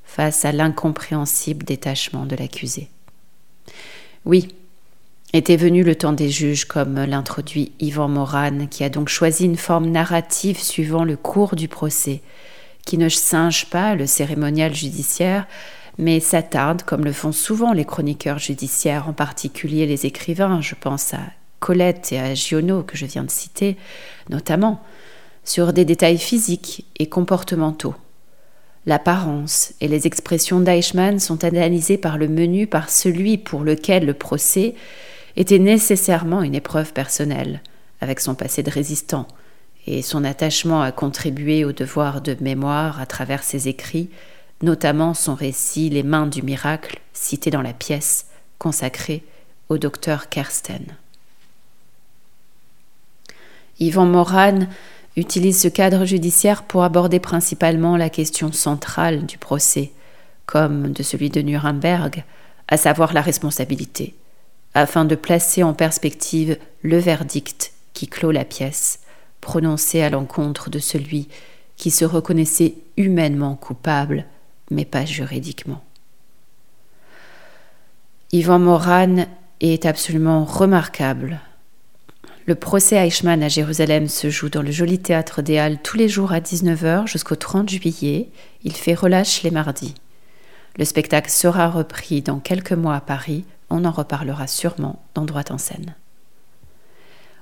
face 0.04 0.46
à 0.46 0.52
l'incompréhensible 0.52 1.66
détachement 1.66 2.26
de 2.26 2.36
l'accusé. 2.36 2.90
Oui, 4.26 4.50
était 5.34 5.58
venu 5.58 5.84
le 5.84 5.96
temps 5.96 6.14
des 6.14 6.30
juges, 6.30 6.66
comme 6.66 6.96
l'introduit 6.96 7.72
Yvan 7.80 8.08
Moran, 8.08 8.68
qui 8.70 8.84
a 8.84 8.90
donc 8.90 9.10
choisi 9.10 9.46
une 9.46 9.58
forme 9.58 9.90
narrative 9.90 10.60
suivant 10.60 11.04
le 11.04 11.16
cours 11.16 11.56
du 11.56 11.68
procès, 11.68 12.22
qui 12.86 12.98
ne 12.98 13.10
singe 13.10 13.68
pas 13.68 13.94
le 13.94 14.08
cérémonial 14.08 14.74
judiciaire, 14.74 15.46
mais 16.00 16.20
s'attarde, 16.20 16.84
comme 16.84 17.04
le 17.04 17.12
font 17.12 17.32
souvent 17.32 17.74
les 17.74 17.86
chroniqueurs 17.86 18.40
judiciaires, 18.40 19.08
en 19.08 19.14
particulier 19.14 19.86
les 19.86 20.06
écrivains, 20.06 20.62
je 20.62 20.74
pense 20.74 21.14
à 21.14 21.20
Colette 21.60 22.12
et 22.12 22.20
à 22.20 22.34
Giono 22.34 22.84
que 22.84 22.98
je 22.98 23.06
viens 23.06 23.24
de 23.24 23.30
citer, 23.30 23.78
notamment, 24.30 24.82
sur 25.44 25.74
des 25.74 25.86
détails 25.86 26.18
physiques 26.18 26.86
et 26.98 27.08
comportementaux. 27.08 27.96
L'apparence 28.86 29.74
et 29.82 29.88
les 29.88 30.08
expressions 30.08 30.62
d'Eichmann 30.62 31.20
sont 31.20 31.44
analysées 31.44 31.98
par 31.98 32.18
le 32.18 32.28
menu 32.28 32.66
par 32.66 32.90
celui 32.90 33.38
pour 33.38 33.64
lequel 33.64 34.06
le 34.06 34.14
procès 34.14 34.74
était 35.36 35.60
nécessairement 35.60 36.44
une 36.44 36.56
épreuve 36.56 36.94
personnelle, 36.94 37.62
avec 38.02 38.20
son 38.20 38.36
passé 38.36 38.64
de 38.64 38.72
résistant 38.72 39.28
et 39.88 40.02
son 40.02 40.24
attachement 40.24 40.82
à 40.82 40.92
contribuer 40.92 41.66
au 41.66 41.72
devoir 41.72 42.22
de 42.22 42.36
mémoire 42.42 43.00
à 43.00 43.06
travers 43.06 43.44
ses 43.44 43.68
écrits, 43.68 44.10
notamment 44.62 45.14
son 45.14 45.36
récit 45.36 45.90
Les 45.90 46.04
mains 46.04 46.28
du 46.28 46.42
miracle, 46.42 47.00
cité 47.14 47.50
dans 47.50 47.62
la 47.62 47.74
pièce 47.74 48.28
consacrée 48.58 49.24
au 49.70 49.78
docteur 49.78 50.30
Kersten. 50.30 50.86
Yvan 53.80 54.06
Moran 54.06 54.60
utilise 55.16 55.62
ce 55.62 55.70
cadre 55.70 56.06
judiciaire 56.06 56.64
pour 56.64 56.84
aborder 56.84 57.20
principalement 57.20 57.96
la 57.96 58.10
question 58.10 58.52
centrale 58.52 59.26
du 59.26 59.38
procès, 59.38 59.92
comme 60.46 60.92
de 60.92 61.04
celui 61.04 61.30
de 61.30 61.42
Nuremberg, 61.42 62.24
à 62.68 62.78
savoir 62.78 63.14
la 63.14 63.22
responsabilité 63.22 64.14
afin 64.74 65.06
de 65.06 65.16
placer 65.16 65.64
en 65.64 65.74
perspective 65.74 66.58
le 66.82 66.98
verdict 66.98 67.74
qui 67.94 68.08
clôt 68.08 68.32
la 68.32 68.46
pièce, 68.46 69.00
prononcé 69.42 70.02
à 70.02 70.10
l'encontre 70.10 70.70
de 70.70 70.80
celui 70.80 71.28
qui 71.76 71.92
se 71.92 72.06
reconnaissait 72.06 72.76
humainement 72.98 73.56
coupable, 73.56 74.26
mais 74.70 74.86
pas 74.86 75.06
juridiquement. 75.06 75.84
Yvan 78.32 78.60
Moran 78.60 79.26
est 79.60 79.86
absolument 79.86 80.46
remarquable. 80.46 81.40
Le 82.46 82.56
procès 82.56 82.96
Eichmann 82.96 83.44
à 83.44 83.48
Jérusalem 83.48 84.08
se 84.08 84.30
joue 84.30 84.50
dans 84.50 84.62
le 84.62 84.72
joli 84.72 85.00
théâtre 85.00 85.42
des 85.42 85.58
Halles 85.58 85.80
tous 85.84 85.98
les 85.98 86.10
jours 86.10 86.32
à 86.32 86.40
19h 86.40 87.08
jusqu'au 87.08 87.36
30 87.36 87.70
juillet. 87.70 88.30
Il 88.64 88.74
fait 88.74 88.94
relâche 88.94 89.44
les 89.44 89.52
mardis. 89.52 89.96
Le 90.78 90.86
spectacle 90.86 91.30
sera 91.30 91.70
repris 91.70 92.22
dans 92.22 92.40
quelques 92.40 92.72
mois 92.72 92.96
à 92.96 93.02
Paris 93.02 93.46
on 93.70 93.86
en 93.86 93.92
reparlera 93.92 94.48
sûrement 94.48 95.02
dans 95.14 95.26
Droite 95.26 95.52
en 95.52 95.58
scène. 95.58 95.96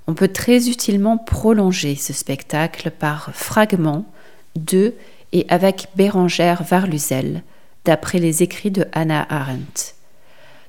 On 0.07 0.13
peut 0.13 0.29
très 0.29 0.69
utilement 0.69 1.17
prolonger 1.17 1.96
ce 1.96 2.13
spectacle 2.13 2.91
par 2.91 3.31
fragments 3.34 4.05
de 4.55 4.93
et 5.34 5.46
avec 5.50 5.89
Bérangère 5.96 6.63
Varluzel, 6.63 7.43
d'après 7.84 8.19
les 8.19 8.43
écrits 8.43 8.72
de 8.72 8.86
Hannah 8.93 9.25
Arendt. 9.29 9.93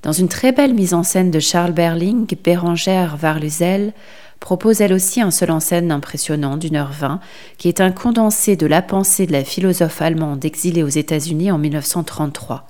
Dans 0.03 0.13
une 0.13 0.29
très 0.29 0.53
belle 0.53 0.75
mise 0.75 0.95
en 0.95 1.03
scène 1.03 1.31
de 1.31 1.41
Charles 1.41 1.73
Berling, 1.73 2.27
Bérangère 2.43 3.17
Varluzel 3.17 3.93
propose 4.41 4.81
elle 4.81 4.93
aussi 4.93 5.21
un 5.21 5.33
seul 5.33 5.51
en 5.51 5.61
scène 5.61 5.91
impressionnant 5.91 6.57
d'une 6.57 6.77
heure 6.77 6.93
vingt, 6.93 7.21
qui 7.59 7.69
est 7.69 7.81
un 7.81 7.91
condensé 7.91 8.57
de 8.57 8.67
la 8.67 8.83
pensée 8.83 9.27
de 9.27 9.33
la 9.33 9.45
philosophe 9.45 10.01
allemande 10.01 10.45
exilée 10.45 10.85
aux 10.85 10.89
États-Unis 10.89 11.51
en 11.51 11.59
1933. 11.59 12.67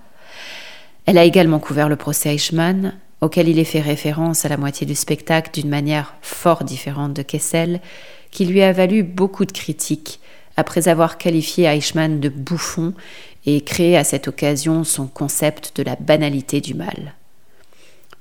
Elle 1.08 1.16
a 1.16 1.24
également 1.24 1.58
couvert 1.58 1.88
le 1.88 1.96
procès 1.96 2.34
Eichmann, 2.34 2.92
auquel 3.22 3.48
il 3.48 3.58
est 3.58 3.64
fait 3.64 3.80
référence 3.80 4.44
à 4.44 4.50
la 4.50 4.58
moitié 4.58 4.86
du 4.86 4.94
spectacle 4.94 5.50
d'une 5.58 5.70
manière 5.70 6.14
fort 6.20 6.64
différente 6.64 7.14
de 7.14 7.22
Kessel, 7.22 7.80
qui 8.30 8.44
lui 8.44 8.60
a 8.60 8.74
valu 8.74 9.04
beaucoup 9.04 9.46
de 9.46 9.52
critiques, 9.52 10.20
après 10.58 10.86
avoir 10.86 11.16
qualifié 11.16 11.64
Eichmann 11.64 12.20
de 12.20 12.28
bouffon 12.28 12.92
et 13.46 13.62
créé 13.62 13.96
à 13.96 14.04
cette 14.04 14.28
occasion 14.28 14.84
son 14.84 15.06
concept 15.06 15.74
de 15.76 15.82
la 15.82 15.96
banalité 15.96 16.60
du 16.60 16.74
mal. 16.74 17.14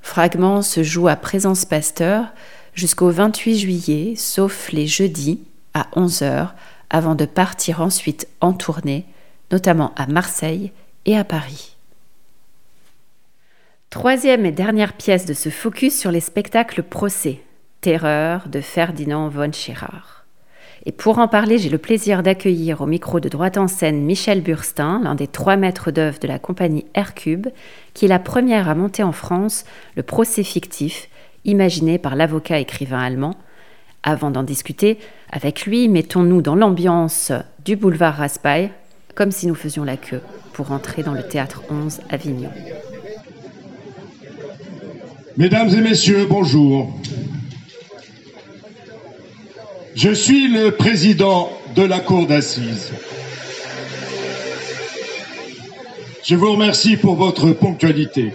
Fragment 0.02 0.62
se 0.62 0.82
joue 0.82 1.10
à 1.10 1.18
Présence 1.18 1.66
Pasteur 1.66 2.28
jusqu'au 2.74 3.10
28 3.10 3.58
juillet, 3.58 4.14
sauf 4.16 4.72
les 4.72 4.88
jeudis 4.88 5.42
à 5.74 5.88
11h, 5.98 6.52
avant 6.90 7.16
de 7.16 7.26
partir 7.26 7.82
ensuite 7.82 8.30
en 8.40 8.54
tournée, 8.54 9.04
notamment 9.52 9.94
à 9.98 10.08
Marseille 10.08 10.72
et 11.06 11.18
à 11.18 11.26
Paris. 11.26 11.77
Troisième 13.90 14.46
et 14.46 14.52
dernière 14.52 14.92
pièce 14.92 15.26
de 15.26 15.34
ce 15.34 15.48
focus 15.48 15.98
sur 15.98 16.12
les 16.12 16.20
spectacles 16.20 16.84
procès, 16.84 17.40
Terreur 17.80 18.50
de 18.50 18.60
Ferdinand 18.60 19.30
von 19.30 19.50
Schirach. 19.54 20.26
Et 20.86 20.92
pour 20.92 21.20
en 21.20 21.30
parler, 21.30 21.58
j'ai 21.58 21.70
le 21.70 21.78
plaisir 21.78 22.22
d'accueillir 22.22 22.82
au 22.82 22.86
micro 22.86 23.22
de 23.22 23.30
droite 23.30 23.58
en 23.58 23.70
scène 23.70 24.04
Michel 24.04 24.42
Burstin, 24.42 25.00
l'un 25.04 25.16
des 25.16 25.28
trois 25.28 25.56
maîtres 25.56 25.92
d'œuvre 25.92 26.20
de 26.20 26.28
la 26.28 26.38
compagnie 26.38 26.86
Hercube, 26.96 27.48
qui 27.94 28.04
est 28.04 28.10
la 28.10 28.20
première 28.20 28.68
à 28.68 28.76
monter 28.76 29.04
en 29.04 29.14
France 29.14 29.64
le 29.96 30.04
procès 30.04 30.44
fictif 30.44 31.08
imaginé 31.46 31.98
par 31.98 32.18
l'avocat 32.18 32.60
écrivain 32.60 33.00
allemand. 33.00 33.36
Avant 34.04 34.32
d'en 34.32 34.44
discuter, 34.44 35.00
avec 35.32 35.66
lui, 35.66 35.88
mettons-nous 35.88 36.42
dans 36.42 36.56
l'ambiance 36.56 37.32
du 37.64 37.78
boulevard 37.78 38.18
Raspail, 38.18 38.72
comme 39.16 39.32
si 39.32 39.48
nous 39.48 39.56
faisions 39.56 39.86
la 39.86 39.96
queue 39.96 40.22
pour 40.52 40.74
entrer 40.74 41.04
dans 41.04 41.14
le 41.14 41.24
théâtre 41.24 41.64
11 41.70 42.02
Avignon. 42.10 42.52
Mesdames 45.38 45.70
et 45.70 45.82
messieurs, 45.82 46.26
bonjour. 46.28 46.92
Je 49.94 50.10
suis 50.10 50.48
le 50.48 50.72
président 50.72 51.52
de 51.76 51.84
la 51.84 52.00
Cour 52.00 52.26
d'assises. 52.26 52.92
Je 56.24 56.36
vous 56.36 56.54
remercie 56.54 56.98
pour 56.98 57.18
votre 57.18 57.52
ponctualité. 57.52 58.34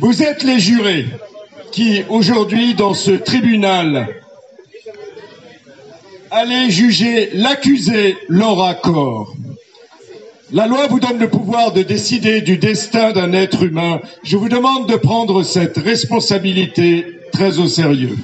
Vous 0.00 0.24
êtes 0.24 0.42
les 0.42 0.58
jurés 0.58 1.06
qui, 1.70 2.02
aujourd'hui, 2.08 2.74
dans 2.74 2.94
ce 2.94 3.12
tribunal, 3.12 4.08
allez 6.32 6.68
juger 6.68 7.30
l'accusé 7.32 8.16
Laura 8.28 8.74
Corr. 8.74 9.36
La 10.54 10.68
loi 10.68 10.86
vous 10.86 11.00
donne 11.00 11.18
le 11.18 11.28
pouvoir 11.28 11.72
de 11.72 11.82
décider 11.82 12.40
du 12.40 12.58
destin 12.58 13.10
d'un 13.10 13.32
être 13.32 13.64
humain. 13.64 14.00
Je 14.22 14.36
vous 14.36 14.48
demande 14.48 14.88
de 14.88 14.94
prendre 14.94 15.42
cette 15.42 15.78
responsabilité 15.78 17.06
très 17.32 17.58
au 17.58 17.66
sérieux. 17.66 18.16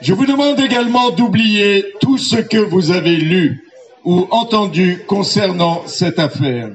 Je 0.00 0.14
vous 0.14 0.24
demande 0.24 0.58
également 0.60 1.10
d'oublier 1.10 1.84
tout 2.00 2.16
ce 2.16 2.36
que 2.36 2.56
vous 2.56 2.90
avez 2.90 3.16
lu 3.16 3.62
ou 4.06 4.26
entendu 4.30 5.02
concernant 5.06 5.82
cette 5.84 6.18
affaire. 6.18 6.70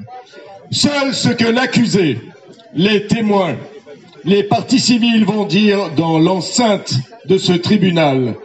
Seul 0.70 1.12
ce 1.12 1.30
que 1.30 1.44
l'accusé, 1.44 2.20
les 2.72 3.08
témoins, 3.08 3.56
les 4.22 4.44
parties 4.44 4.78
civiles 4.78 5.24
vont 5.24 5.44
dire 5.44 5.90
dans 5.96 6.20
l'enceinte 6.20 6.94
de 7.24 7.36
ce 7.36 7.52
tribunal. 7.52 8.36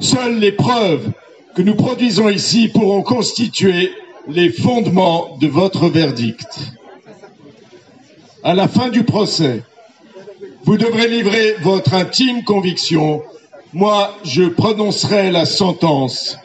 Seules 0.00 0.38
les 0.38 0.52
preuves 0.52 1.10
que 1.54 1.62
nous 1.62 1.74
produisons 1.74 2.28
ici 2.28 2.68
pourront 2.68 3.02
constituer 3.02 3.92
les 4.28 4.50
fondements 4.50 5.36
de 5.40 5.46
votre 5.46 5.88
verdict. 5.88 6.72
À 8.42 8.54
la 8.54 8.68
fin 8.68 8.88
du 8.88 9.04
procès, 9.04 9.62
vous 10.64 10.76
devrez 10.76 11.08
livrer 11.08 11.56
votre 11.62 11.94
intime 11.94 12.44
conviction. 12.44 13.22
Moi, 13.72 14.16
je 14.24 14.44
prononcerai 14.44 15.30
la 15.30 15.44
sentence 15.44 16.38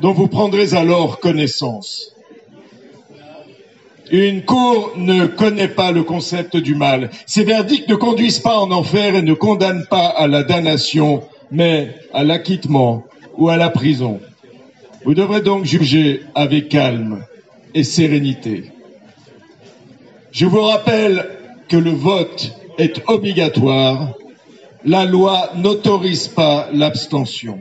dont 0.00 0.12
vous 0.12 0.28
prendrez 0.28 0.74
alors 0.74 1.20
connaissance. 1.20 2.14
Une 4.10 4.44
cour 4.44 4.92
ne 4.96 5.26
connaît 5.26 5.68
pas 5.68 5.90
le 5.90 6.02
concept 6.02 6.56
du 6.56 6.74
mal. 6.74 7.10
Ces 7.26 7.44
verdicts 7.44 7.88
ne 7.88 7.94
conduisent 7.94 8.40
pas 8.40 8.58
en 8.58 8.70
enfer 8.70 9.14
et 9.14 9.22
ne 9.22 9.32
condamnent 9.32 9.86
pas 9.88 10.06
à 10.06 10.26
la 10.26 10.42
damnation, 10.42 11.22
mais 11.50 11.94
à 12.12 12.22
l'acquittement 12.24 13.04
ou 13.38 13.48
à 13.48 13.56
la 13.56 13.70
prison. 13.70 14.20
Vous 15.04 15.14
devrez 15.14 15.40
donc 15.40 15.64
juger 15.64 16.20
avec 16.34 16.68
calme 16.68 17.24
et 17.74 17.82
sérénité. 17.82 18.70
Je 20.30 20.46
vous 20.46 20.60
rappelle 20.62 21.28
que 21.68 21.76
le 21.76 21.90
vote 21.90 22.52
est 22.78 23.02
obligatoire. 23.08 24.14
La 24.84 25.04
loi 25.04 25.50
n'autorise 25.56 26.28
pas 26.28 26.68
l'abstention. 26.72 27.60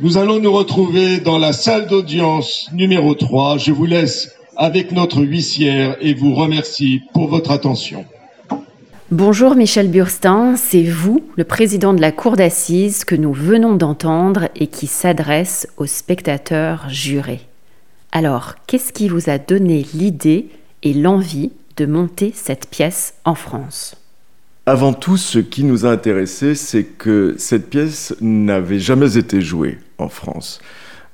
Nous 0.00 0.16
allons 0.16 0.40
nous 0.40 0.52
retrouver 0.52 1.18
dans 1.18 1.38
la 1.38 1.52
salle 1.52 1.86
d'audience 1.86 2.68
numéro 2.72 3.14
3. 3.14 3.58
Je 3.58 3.72
vous 3.72 3.86
laisse 3.86 4.36
avec 4.56 4.92
notre 4.92 5.22
huissière 5.22 5.96
et 6.00 6.14
vous 6.14 6.34
remercie 6.34 7.00
pour 7.12 7.28
votre 7.28 7.50
attention. 7.50 8.04
Bonjour 9.10 9.54
Michel 9.54 9.90
Burstin, 9.90 10.56
c'est 10.56 10.82
vous, 10.82 11.22
le 11.36 11.44
président 11.44 11.92
de 11.92 12.00
la 12.00 12.10
Cour 12.10 12.36
d'assises 12.36 13.04
que 13.04 13.14
nous 13.14 13.34
venons 13.34 13.74
d'entendre 13.76 14.48
et 14.56 14.66
qui 14.66 14.86
s'adresse 14.86 15.68
aux 15.76 15.84
spectateurs 15.84 16.88
jurés. 16.88 17.42
Alors, 18.12 18.54
qu'est-ce 18.66 18.94
qui 18.94 19.10
vous 19.10 19.28
a 19.28 19.36
donné 19.36 19.84
l'idée 19.92 20.48
et 20.82 20.94
l'envie 20.94 21.52
de 21.76 21.84
monter 21.84 22.32
cette 22.34 22.66
pièce 22.70 23.12
en 23.26 23.34
France? 23.34 23.94
Avant 24.64 24.94
tout, 24.94 25.18
ce 25.18 25.38
qui 25.38 25.64
nous 25.64 25.84
a 25.84 25.90
intéressé, 25.90 26.54
c'est 26.54 26.84
que 26.84 27.34
cette 27.36 27.68
pièce 27.68 28.16
n'avait 28.22 28.78
jamais 28.78 29.18
été 29.18 29.42
jouée 29.42 29.78
en 29.98 30.08
France. 30.08 30.62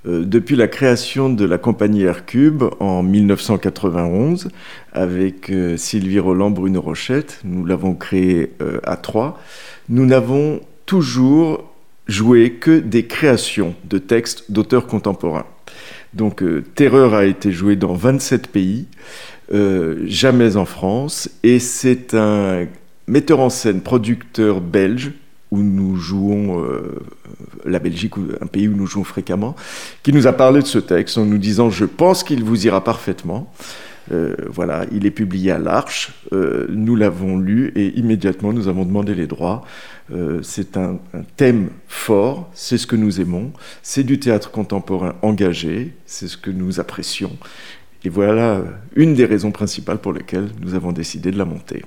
Euh, 0.06 0.24
depuis 0.24 0.56
la 0.56 0.66
création 0.66 1.28
de 1.28 1.44
la 1.44 1.58
compagnie 1.58 2.04
Aircube 2.04 2.64
en 2.80 3.02
1991, 3.02 4.48
avec 4.92 5.50
euh, 5.50 5.76
Sylvie 5.76 6.18
Roland, 6.18 6.50
Bruno 6.50 6.80
Rochette, 6.80 7.40
nous 7.44 7.66
l'avons 7.66 7.94
créée 7.94 8.52
euh, 8.62 8.80
à 8.84 8.96
Troyes, 8.96 9.38
nous 9.90 10.06
n'avons 10.06 10.60
toujours 10.86 11.70
joué 12.06 12.52
que 12.52 12.78
des 12.78 13.04
créations 13.04 13.74
de 13.84 13.98
textes 13.98 14.50
d'auteurs 14.50 14.86
contemporains. 14.86 15.46
Donc 16.14 16.42
Terreur 16.74 17.14
a 17.14 17.24
été 17.24 17.52
joué 17.52 17.76
dans 17.76 17.94
27 17.94 18.48
pays, 18.48 18.88
jamais 20.06 20.56
en 20.56 20.64
France, 20.64 21.30
et 21.44 21.60
c'est 21.60 22.14
un 22.14 22.66
metteur 23.06 23.38
en 23.38 23.48
scène, 23.48 23.80
producteur 23.80 24.60
belge, 24.60 25.12
où 25.50 25.58
nous 25.62 25.96
jouons, 25.96 26.62
euh, 26.62 27.00
la 27.64 27.78
Belgique, 27.78 28.14
un 28.40 28.46
pays 28.46 28.68
où 28.68 28.76
nous 28.76 28.86
jouons 28.86 29.04
fréquemment, 29.04 29.56
qui 30.02 30.12
nous 30.12 30.26
a 30.26 30.32
parlé 30.32 30.60
de 30.60 30.66
ce 30.66 30.78
texte 30.78 31.18
en 31.18 31.24
nous 31.24 31.38
disant 31.38 31.70
Je 31.70 31.84
pense 31.84 32.22
qu'il 32.22 32.44
vous 32.44 32.66
ira 32.66 32.84
parfaitement. 32.84 33.52
Euh, 34.12 34.34
voilà, 34.48 34.86
il 34.90 35.06
est 35.06 35.10
publié 35.12 35.52
à 35.52 35.58
l'Arche, 35.58 36.12
euh, 36.32 36.66
nous 36.70 36.96
l'avons 36.96 37.38
lu 37.38 37.70
et 37.76 37.96
immédiatement 37.96 38.52
nous 38.52 38.66
avons 38.66 38.84
demandé 38.84 39.14
les 39.14 39.28
droits. 39.28 39.62
c'est 40.42 40.76
un, 40.76 40.98
un, 41.14 41.22
thème 41.36 41.68
fort, 41.86 42.50
c'est 42.52 42.78
ce 42.78 42.88
que 42.88 42.96
nous 42.96 43.20
aimons, 43.20 43.52
c'est 43.82 44.02
du 44.02 44.18
théâtre 44.18 44.50
contemporain 44.50 45.14
engagé, 45.22 45.94
c'est 46.06 46.26
ce 46.26 46.36
que 46.36 46.50
nous 46.50 46.80
apprécions. 46.80 47.36
Et 48.02 48.08
voilà 48.08 48.64
une 48.96 49.14
des 49.14 49.26
raisons 49.26 49.52
principales 49.52 49.98
pour 49.98 50.12
lesquelles 50.12 50.48
nous 50.60 50.74
avons 50.74 50.90
décidé 50.90 51.30
de 51.30 51.38
la 51.38 51.44
monter. 51.44 51.84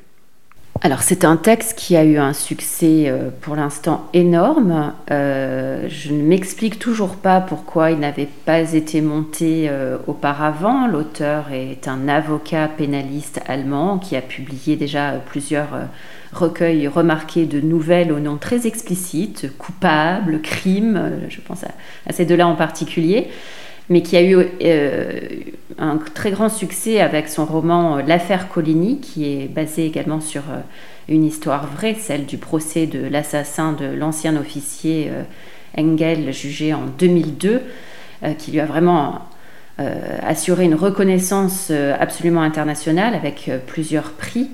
Alors 0.86 1.02
c'est 1.02 1.24
un 1.24 1.38
texte 1.38 1.80
qui 1.80 1.96
a 1.96 2.04
eu 2.04 2.17
un 2.17 2.34
succès 2.34 3.06
euh, 3.08 3.30
pour 3.39 3.56
l'instant 3.56 4.10
énorme. 4.12 4.91
Euh, 5.12 5.88
je 5.88 6.12
ne 6.12 6.22
m'explique 6.22 6.78
toujours 6.78 7.15
pas 7.15 7.39
pourquoi 7.39 7.91
il 7.91 8.00
n'avait 8.00 8.28
pas 8.46 8.74
été 8.74 9.00
monté 9.00 9.69
euh, 9.69 9.96
auparavant. 10.08 10.86
L'auteur 10.88 11.54
est 11.54 11.88
un 11.88 12.10
avocat 12.10 12.67
pénaliste 12.67 13.39
allemand 13.48 13.98
qui 13.98 14.17
a 14.17 14.22
publié 14.22 14.76
déjà 14.76 15.13
plusieurs 15.26 15.69
recueils 16.34 16.89
remarqués 16.89 17.46
de 17.46 17.62
nouvelles 17.62 18.12
au 18.12 18.19
nom 18.19 18.36
très 18.36 18.67
explicite, 18.67 19.58
coupable, 19.58 20.41
crime, 20.41 21.22
je 21.30 21.39
pense 21.39 21.63
à 21.63 22.12
ces 22.12 22.26
deux-là 22.26 22.46
en 22.46 22.56
particulier 22.56 23.30
mais 23.89 24.02
qui 24.02 24.15
a 24.15 24.24
eu 24.24 24.38
euh, 24.38 25.19
un 25.78 25.98
très 25.98 26.32
grand 26.32 26.50
succès 26.50 27.02
avec 27.02 27.28
son 27.28 27.46
roman 27.46 27.98
euh, 27.98 28.02
L'affaire 28.06 28.48
Coligny, 28.50 29.00
qui 29.00 29.26
est 29.26 29.48
basé 29.48 29.86
également 29.86 30.22
sur 30.22 30.43
euh, 30.50 30.60
une 31.10 31.26
histoire 31.26 31.67
vraie, 31.67 31.96
celle 31.96 32.26
du 32.26 32.38
procès 32.38 32.86
de 32.86 33.06
l'assassin 33.06 33.74
de 33.74 33.86
l'ancien 33.86 34.38
officier 34.38 35.12
Engel, 35.78 36.32
jugé 36.32 36.74
en 36.74 36.86
2002, 36.98 37.62
qui 38.38 38.52
lui 38.52 38.62
a 38.62 38.65
vraiment 38.65 39.19
assuré 40.26 40.63
une 40.63 40.76
reconnaissance 40.76 41.74
absolument 42.00 42.41
internationale 42.41 43.15
avec 43.15 43.52
plusieurs 43.67 44.12
prix. 44.12 44.50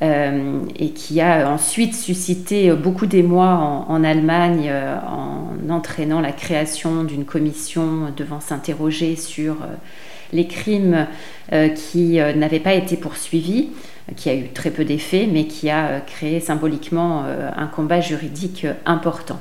Et 0.00 0.90
qui 0.90 1.20
a 1.20 1.48
ensuite 1.48 1.94
suscité 1.94 2.72
beaucoup 2.72 3.06
d'émoi 3.06 3.46
en, 3.88 4.04
Allemagne 4.04 4.70
en 5.06 5.70
entraînant 5.70 6.20
la 6.20 6.32
création 6.32 7.04
d'une 7.04 7.24
commission 7.24 8.12
devant 8.16 8.40
s'interroger 8.40 9.16
sur 9.16 9.56
les 10.32 10.46
crimes 10.46 11.06
qui 11.76 12.16
n'avaient 12.16 12.60
pas 12.60 12.74
été 12.74 12.96
poursuivis 12.96 13.68
qui 14.16 14.28
a 14.28 14.34
eu 14.34 14.48
très 14.48 14.70
peu 14.70 14.84
d'effets, 14.84 15.26
mais 15.30 15.46
qui 15.46 15.70
a 15.70 15.86
euh, 15.86 16.00
créé 16.00 16.40
symboliquement 16.40 17.24
euh, 17.26 17.50
un 17.56 17.66
combat 17.66 18.00
juridique 18.00 18.64
euh, 18.64 18.74
important. 18.86 19.40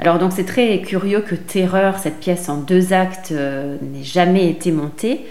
Alors 0.00 0.18
donc 0.18 0.32
c'est 0.32 0.44
très 0.44 0.80
curieux 0.80 1.20
que 1.20 1.34
Terreur, 1.34 1.98
cette 1.98 2.20
pièce 2.20 2.48
en 2.48 2.58
deux 2.58 2.92
actes, 2.92 3.32
n'ait 3.32 4.04
jamais 4.04 4.48
été 4.48 4.70
montée. 4.70 5.22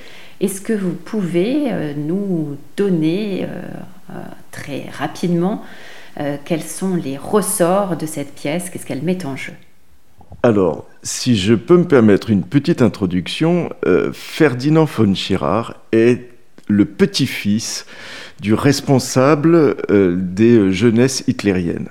Est-ce 0.42 0.60
que 0.60 0.74
vous 0.74 0.92
pouvez 0.92 1.72
nous 1.96 2.58
donner 2.76 3.48
très 4.52 4.86
rapidement 4.98 5.64
quels 6.46 6.64
sont 6.64 6.96
les 6.96 7.18
ressorts 7.18 7.96
de 7.96 8.06
cette 8.06 8.34
pièce 8.34 8.70
Qu'est-ce 8.70 8.86
qu'elle 8.86 9.04
met 9.04 9.26
en 9.26 9.36
jeu 9.36 9.54
alors, 10.44 10.86
si 11.04 11.36
je 11.36 11.56
peux 11.56 11.78
me 11.78 11.88
permettre 11.88 12.30
une 12.30 12.44
petite 12.44 12.82
introduction, 12.82 13.70
Ferdinand 14.14 14.86
von 14.86 15.16
Schirach 15.16 15.74
est 15.92 16.30
le 16.68 16.86
petit-fils 16.86 17.86
du 18.42 18.54
responsable 18.54 19.78
euh, 19.90 20.16
des 20.18 20.72
jeunesses 20.72 21.24
hitlériennes. 21.28 21.90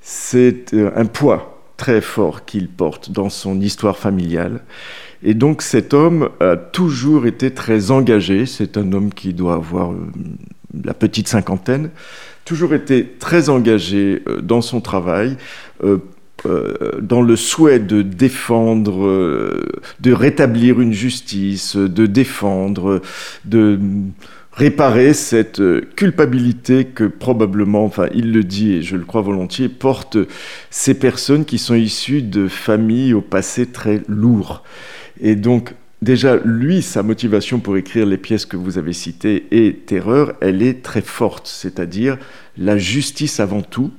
C'est 0.00 0.74
euh, 0.74 0.90
un 0.96 1.06
poids 1.06 1.62
très 1.76 2.00
fort 2.00 2.44
qu'il 2.44 2.68
porte 2.68 3.10
dans 3.10 3.28
son 3.28 3.60
histoire 3.60 3.96
familiale. 3.96 4.62
Et 5.22 5.34
donc 5.34 5.62
cet 5.62 5.94
homme 5.94 6.30
a 6.40 6.56
toujours 6.56 7.26
été 7.26 7.52
très 7.52 7.90
engagé, 7.90 8.46
c'est 8.46 8.76
un 8.76 8.92
homme 8.92 9.12
qui 9.12 9.34
doit 9.34 9.54
avoir 9.54 9.92
euh, 9.92 10.10
la 10.84 10.94
petite 10.94 11.28
cinquantaine, 11.28 11.90
toujours 12.44 12.74
été 12.74 13.06
très 13.18 13.48
engagé 13.48 14.22
dans 14.42 14.60
son 14.60 14.80
travail, 14.80 15.36
dans 15.82 17.22
le 17.22 17.36
souhait 17.36 17.78
de 17.78 18.02
défendre, 18.02 19.62
de 20.00 20.12
rétablir 20.12 20.80
une 20.80 20.92
justice, 20.92 21.76
de 21.76 22.06
défendre, 22.06 23.00
de 23.44 23.78
réparer 24.52 25.14
cette 25.14 25.60
euh, 25.60 25.80
culpabilité 25.96 26.84
que 26.84 27.04
probablement, 27.04 27.84
enfin 27.84 28.08
il 28.14 28.32
le 28.32 28.44
dit 28.44 28.74
et 28.74 28.82
je 28.82 28.96
le 28.96 29.04
crois 29.04 29.22
volontiers, 29.22 29.68
portent 29.68 30.18
ces 30.70 30.94
personnes 30.94 31.44
qui 31.44 31.58
sont 31.58 31.74
issues 31.74 32.22
de 32.22 32.48
familles 32.48 33.14
au 33.14 33.22
passé 33.22 33.66
très 33.66 34.02
lourd. 34.08 34.62
Et 35.20 35.36
donc 35.36 35.74
déjà, 36.02 36.36
lui, 36.44 36.82
sa 36.82 37.02
motivation 37.02 37.60
pour 37.60 37.76
écrire 37.76 38.04
les 38.04 38.18
pièces 38.18 38.44
que 38.44 38.56
vous 38.56 38.76
avez 38.76 38.92
citées 38.92 39.46
et 39.50 39.72
Terreur, 39.74 40.34
elle 40.40 40.62
est 40.62 40.82
très 40.82 41.00
forte, 41.00 41.46
c'est-à-dire 41.46 42.18
la 42.58 42.76
justice 42.76 43.40
avant 43.40 43.62
tout. 43.62 43.90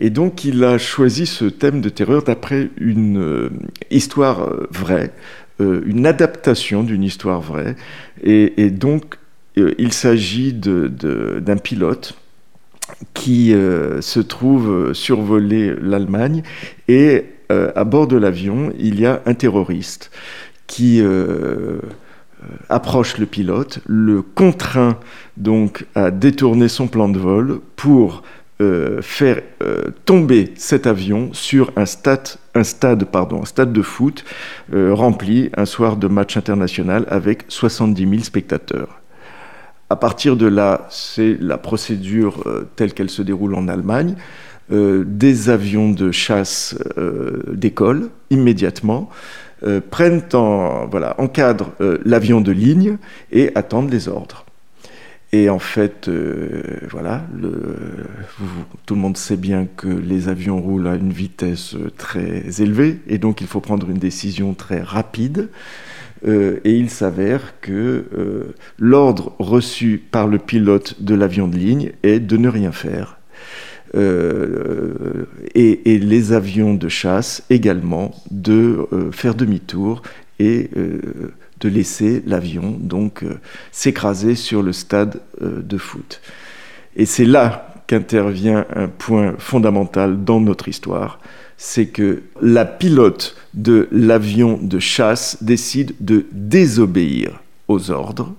Et 0.00 0.10
donc 0.10 0.44
il 0.44 0.64
a 0.64 0.78
choisi 0.78 1.26
ce 1.26 1.44
thème 1.44 1.80
de 1.80 1.88
terreur 1.88 2.22
d'après 2.22 2.68
une 2.78 3.18
euh, 3.18 3.50
histoire 3.90 4.42
euh, 4.42 4.66
vraie, 4.70 5.12
une 5.58 6.04
adaptation 6.04 6.82
d'une 6.82 7.02
histoire 7.02 7.40
vraie. 7.40 7.76
Et, 8.22 8.70
donc 8.70 9.16
euh, 9.56 9.74
il 9.78 9.92
s'agit 9.92 10.52
d'un 10.52 11.56
pilote 11.56 12.14
qui 13.14 13.54
euh, 13.54 14.00
se 14.00 14.20
trouve 14.20 14.92
survoler 14.92 15.74
l'Allemagne 15.80 16.42
et 16.88 17.24
euh, 17.52 17.70
à 17.76 17.84
bord 17.84 18.08
de 18.08 18.16
l'avion, 18.16 18.72
il 18.78 18.98
y 18.98 19.06
a 19.06 19.22
un 19.24 19.34
terroriste 19.34 20.10
qui 20.66 21.02
approche 22.68 23.18
le 23.18 23.26
pilote, 23.26 23.80
le 23.86 24.22
contraint 24.22 24.98
donc 25.36 25.86
à 25.94 26.10
détourner 26.10 26.68
son 26.68 26.86
plan 26.88 27.08
de 27.08 27.18
vol 27.18 27.60
pour 27.76 28.22
faire 29.02 29.42
tomber 30.04 30.52
cet 30.56 30.86
avion 30.86 31.30
sur 31.32 31.72
un 31.76 31.86
stade, 31.86 32.28
un 32.54 32.64
stade, 32.64 33.04
pardon, 33.04 33.42
un 33.42 33.44
stade 33.44 33.72
de 33.72 33.82
foot 33.82 34.24
rempli 34.72 35.50
un 35.56 35.66
soir 35.66 35.96
de 35.96 36.08
match 36.08 36.36
international 36.36 37.04
avec 37.08 37.44
70 37.48 38.08
000 38.08 38.22
spectateurs. 38.22 39.00
À 39.88 39.94
partir 39.94 40.36
de 40.36 40.46
là, 40.46 40.86
c'est 40.90 41.36
la 41.40 41.58
procédure 41.58 42.42
euh, 42.46 42.68
telle 42.74 42.92
qu'elle 42.92 43.10
se 43.10 43.22
déroule 43.22 43.54
en 43.54 43.68
Allemagne. 43.68 44.16
Euh, 44.72 45.04
des 45.06 45.48
avions 45.48 45.92
de 45.92 46.10
chasse 46.10 46.76
euh, 46.98 47.44
décollent 47.52 48.08
immédiatement, 48.30 49.08
prennent 49.90 50.22
en, 50.32 50.86
voilà, 50.86 51.14
encadrent 51.18 51.72
l'avion 52.04 52.40
de 52.40 52.52
ligne 52.52 52.98
et 53.32 53.50
attendent 53.54 53.90
les 53.90 54.08
ordres. 54.08 54.44
Et 55.32 55.50
en 55.50 55.58
fait, 55.58 56.08
voilà, 56.90 57.22
tout 58.86 58.94
le 58.94 59.00
monde 59.00 59.16
sait 59.16 59.36
bien 59.36 59.66
que 59.76 59.88
les 59.88 60.28
avions 60.28 60.60
roulent 60.60 60.86
à 60.86 60.94
une 60.94 61.12
vitesse 61.12 61.74
très 61.96 62.60
élevée 62.60 63.00
et 63.08 63.18
donc 63.18 63.40
il 63.40 63.46
faut 63.46 63.60
prendre 63.60 63.90
une 63.90 63.98
décision 63.98 64.54
très 64.54 64.80
rapide. 64.80 65.48
Euh, 66.26 66.60
et 66.64 66.72
il 66.72 66.90
s'avère 66.90 67.60
que 67.60 68.06
euh, 68.16 68.54
l'ordre 68.78 69.34
reçu 69.38 70.02
par 70.10 70.26
le 70.26 70.38
pilote 70.38 71.02
de 71.02 71.14
l'avion 71.14 71.46
de 71.46 71.56
ligne 71.56 71.92
est 72.02 72.20
de 72.20 72.36
ne 72.36 72.48
rien 72.48 72.72
faire. 72.72 73.18
Euh, 73.96 75.24
et, 75.54 75.98
les 75.98 76.32
avions 76.32 76.74
de 76.74 76.88
chasse 76.88 77.42
également 77.48 78.14
de 78.30 78.86
faire 79.12 79.34
demi-tour 79.34 80.02
et 80.38 80.70
de 81.60 81.68
laisser 81.68 82.22
l'avion 82.26 82.76
donc 82.78 83.24
s'écraser 83.72 84.34
sur 84.34 84.62
le 84.62 84.72
stade 84.72 85.20
de 85.40 85.78
foot. 85.78 86.20
Et 86.96 87.06
c'est 87.06 87.24
là 87.24 87.74
qu'intervient 87.86 88.66
un 88.74 88.88
point 88.88 89.34
fondamental 89.38 90.24
dans 90.24 90.40
notre 90.40 90.68
histoire, 90.68 91.18
c'est 91.56 91.86
que 91.86 92.22
la 92.42 92.64
pilote 92.64 93.36
de 93.54 93.88
l'avion 93.90 94.58
de 94.60 94.78
chasse 94.78 95.42
décide 95.42 95.94
de 96.00 96.26
désobéir 96.32 97.40
aux 97.68 97.90
ordres 97.90 98.34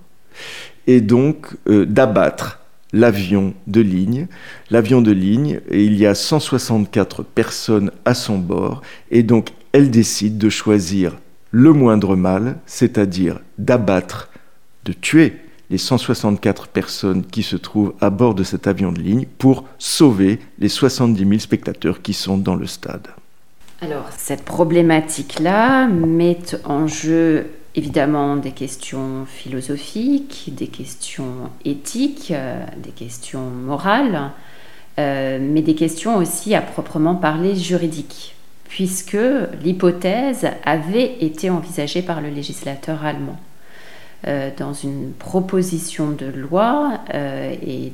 et 0.86 1.00
donc 1.00 1.48
euh, 1.68 1.84
d'abattre 1.84 2.60
l'avion 2.92 3.54
de 3.66 3.80
ligne. 3.80 4.26
L'avion 4.70 5.00
de 5.00 5.12
ligne, 5.12 5.60
et 5.70 5.84
il 5.84 5.96
y 5.96 6.06
a 6.06 6.14
164 6.14 7.22
personnes 7.22 7.90
à 8.04 8.14
son 8.14 8.38
bord, 8.38 8.82
et 9.10 9.22
donc 9.22 9.50
elle 9.72 9.90
décide 9.90 10.38
de 10.38 10.48
choisir 10.48 11.18
le 11.50 11.72
moindre 11.72 12.16
mal, 12.16 12.58
c'est-à-dire 12.66 13.40
d'abattre, 13.58 14.30
de 14.84 14.92
tuer 14.92 15.36
les 15.70 15.78
164 15.78 16.68
personnes 16.68 17.24
qui 17.24 17.42
se 17.42 17.56
trouvent 17.56 17.94
à 18.00 18.10
bord 18.10 18.34
de 18.34 18.42
cet 18.42 18.66
avion 18.66 18.92
de 18.92 19.00
ligne 19.00 19.26
pour 19.38 19.64
sauver 19.78 20.38
les 20.58 20.68
70 20.68 21.18
000 21.18 21.38
spectateurs 21.38 22.00
qui 22.00 22.14
sont 22.14 22.38
dans 22.38 22.54
le 22.54 22.66
stade. 22.66 23.08
Alors, 23.80 24.08
cette 24.16 24.44
problématique-là 24.44 25.86
met 25.86 26.38
en 26.64 26.86
jeu 26.86 27.46
évidemment 27.78 28.36
des 28.36 28.50
questions 28.50 29.24
philosophiques, 29.26 30.50
des 30.52 30.66
questions 30.66 31.50
éthiques, 31.64 32.32
euh, 32.32 32.64
des 32.76 32.90
questions 32.90 33.44
morales, 33.44 34.32
euh, 34.98 35.38
mais 35.40 35.62
des 35.62 35.76
questions 35.76 36.16
aussi 36.16 36.56
à 36.56 36.60
proprement 36.60 37.14
parler 37.14 37.54
juridiques, 37.54 38.34
puisque 38.68 39.16
l'hypothèse 39.62 40.48
avait 40.64 41.18
été 41.20 41.50
envisagée 41.50 42.02
par 42.02 42.20
le 42.20 42.30
législateur 42.30 43.04
allemand. 43.04 43.38
Euh, 44.26 44.50
dans 44.56 44.72
une 44.72 45.12
proposition 45.12 46.10
de 46.10 46.26
loi 46.26 46.98
euh, 47.14 47.54
et 47.62 47.92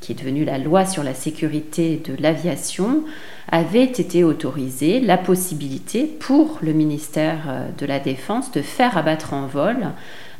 qui 0.00 0.12
est 0.12 0.14
devenue 0.14 0.44
la 0.44 0.58
loi 0.58 0.86
sur 0.86 1.02
la 1.02 1.14
sécurité 1.14 2.00
de 2.06 2.14
l'aviation, 2.22 3.02
avait 3.50 3.82
été 3.82 4.22
autorisée 4.22 5.00
la 5.00 5.18
possibilité 5.18 6.04
pour 6.04 6.60
le 6.62 6.72
ministère 6.72 7.38
euh, 7.48 7.66
de 7.76 7.86
la 7.86 7.98
Défense 7.98 8.52
de 8.52 8.62
faire 8.62 8.96
abattre 8.96 9.34
en 9.34 9.48
vol 9.48 9.88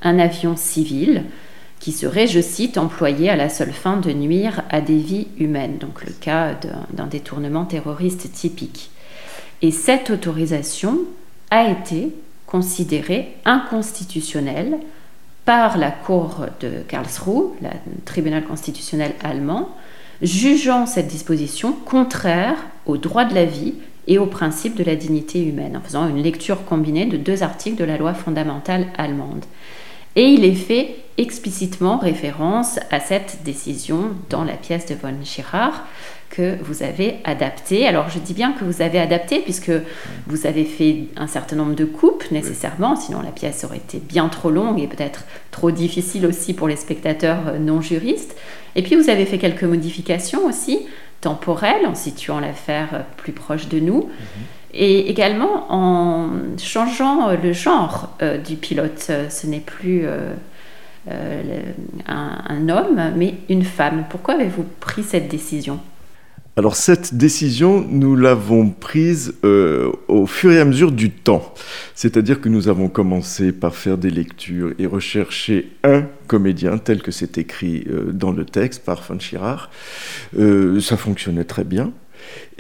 un 0.03 0.21
avion 0.21 0.55
civil 0.55 1.25
qui 1.81 1.91
serait, 1.91 2.29
je 2.29 2.41
cite, 2.41 2.79
employé 2.79 3.29
à 3.29 3.35
la 3.35 3.49
seule 3.49 3.73
fin 3.73 3.97
de 3.97 4.13
nuire 4.13 4.63
à 4.71 4.81
des 4.81 4.99
vies 4.99 5.27
humaines, 5.37 5.79
donc 5.79 6.05
le 6.05 6.13
cas 6.13 6.55
d'un 6.93 7.09
détournement 7.09 7.65
terroriste 7.65 8.31
typique. 8.31 8.93
Et 9.63 9.73
cette 9.73 10.11
autorisation 10.11 11.01
a 11.51 11.69
été 11.69 12.15
considérée 12.47 13.35
inconstitutionnelle 13.45 14.79
par 15.45 15.77
la 15.77 15.91
Cour 15.91 16.47
de 16.61 16.83
Karlsruhe, 16.87 17.51
le 17.63 17.69
tribunal 18.05 18.45
constitutionnel 18.45 19.13
allemand, 19.23 19.69
jugeant 20.21 20.87
cette 20.87 21.09
disposition 21.09 21.73
contraire 21.73 22.57
au 22.87 22.97
droit 22.97 23.25
de 23.25 23.35
la 23.35 23.45
vie 23.45 23.75
et 24.07 24.19
au 24.19 24.27
principe 24.27 24.77
de 24.77 24.85
la 24.85 24.97
dignité 24.97 25.45
humaine, 25.45 25.77
en 25.77 25.81
faisant 25.81 26.09
une 26.09 26.23
lecture 26.23 26.65
combinée 26.65 27.07
de 27.07 27.17
deux 27.17 27.43
articles 27.43 27.77
de 27.77 27.85
la 27.85 27.97
loi 27.97 28.15
fondamentale 28.15 28.87
allemande. 28.97 29.45
Et 30.15 30.27
il 30.27 30.45
est 30.45 30.55
fait 30.55 30.97
explicitement 31.19 31.99
référence 31.99 32.79
à 32.91 33.01
cette 33.01 33.39
décision 33.45 34.11
dans 34.31 34.45
la 34.45 34.55
pièce 34.55 34.87
de 34.87 34.95
von 34.95 35.15
Schirach 35.25 35.75
que 36.33 36.57
vous 36.63 36.83
avez 36.83 37.17
adaptée. 37.25 37.87
Alors 37.87 38.09
je 38.09 38.19
dis 38.19 38.33
bien 38.33 38.53
que 38.53 38.65
vous 38.65 38.81
avez 38.81 38.99
adapté 38.99 39.41
puisque 39.41 39.71
vous 40.27 40.47
avez 40.47 40.65
fait 40.65 41.05
un 41.17 41.27
certain 41.27 41.57
nombre 41.57 41.75
de 41.75 41.85
coupes 41.85 42.25
nécessairement, 42.31 42.97
sinon 42.97 43.21
la 43.21 43.31
pièce 43.31 43.65
aurait 43.65 43.77
été 43.77 43.99
bien 43.99 44.29
trop 44.29 44.51
longue 44.51 44.81
et 44.81 44.87
peut-être 44.87 45.25
trop 45.51 45.71
difficile 45.71 46.27
aussi 46.27 46.55
pour 46.55 46.69
les 46.69 46.77
spectateurs 46.77 47.59
non 47.61 47.83
juristes. 47.83 48.35
Et 48.75 48.83
puis 48.83 48.97
vous 48.97 49.11
avez 49.11 49.27
fait 49.27 49.39
quelques 49.39 49.65
modifications 49.65 50.47
aussi 50.47 50.81
temporelles 51.21 51.87
en 51.87 51.95
situant 51.95 52.41
l'affaire 52.41 53.05
plus 53.19 53.33
proche 53.33 53.69
de 53.69 53.79
nous. 53.79 54.05
Mhm. 54.05 54.45
Et 54.75 55.11
également 55.11 55.67
en 55.71 56.31
changeant 56.59 57.31
le 57.31 57.53
genre 57.53 58.09
euh, 58.23 58.39
du 58.39 58.57
pilote. 58.57 59.11
Ce 59.29 59.47
n'est 59.47 59.61
plus 59.61 60.07
euh, 60.07 60.33
euh, 61.11 61.43
un, 62.07 62.69
homme, 62.69 63.13
mais 63.17 63.35
une 63.51 63.65
femme. 63.65 64.05
Pourquoi 64.09 64.35
avez-vous 64.35 64.65
pris 64.81 65.03
cette 65.03 65.29
décision? 65.29 65.79
Alors 66.57 66.77
cette 66.77 67.15
décision, 67.15 67.87
nous 67.89 68.15
l'avons 68.15 68.69
prise 68.69 69.35
au 69.43 70.27
fur 70.27 70.53
et 70.53 70.61
à 70.61 70.67
mesure 70.67 70.93
du 70.93 71.11
temps. 71.11 71.55
C'est-à-dire 71.95 72.43
que 72.43 72.51
nous 72.51 72.69
avons 72.69 72.89
commencé 72.89 73.53
par 73.53 73.75
faire 73.75 73.97
des 73.97 74.11
lectures 74.11 74.75
et 74.79 74.85
rechercher 74.85 75.73
un 75.83 76.03
comédien 76.27 76.77
tel 76.77 77.03
que 77.03 77.11
c'est 77.11 77.39
écrit 77.39 77.87
dans 78.13 78.33
le 78.33 78.45
texte 78.45 78.85
par 78.85 79.03
von 79.03 79.19
Schirach. 79.19 79.71
ça 80.35 80.97
fonctionnait 80.99 81.45
très 81.45 81.65
bien. 81.65 81.91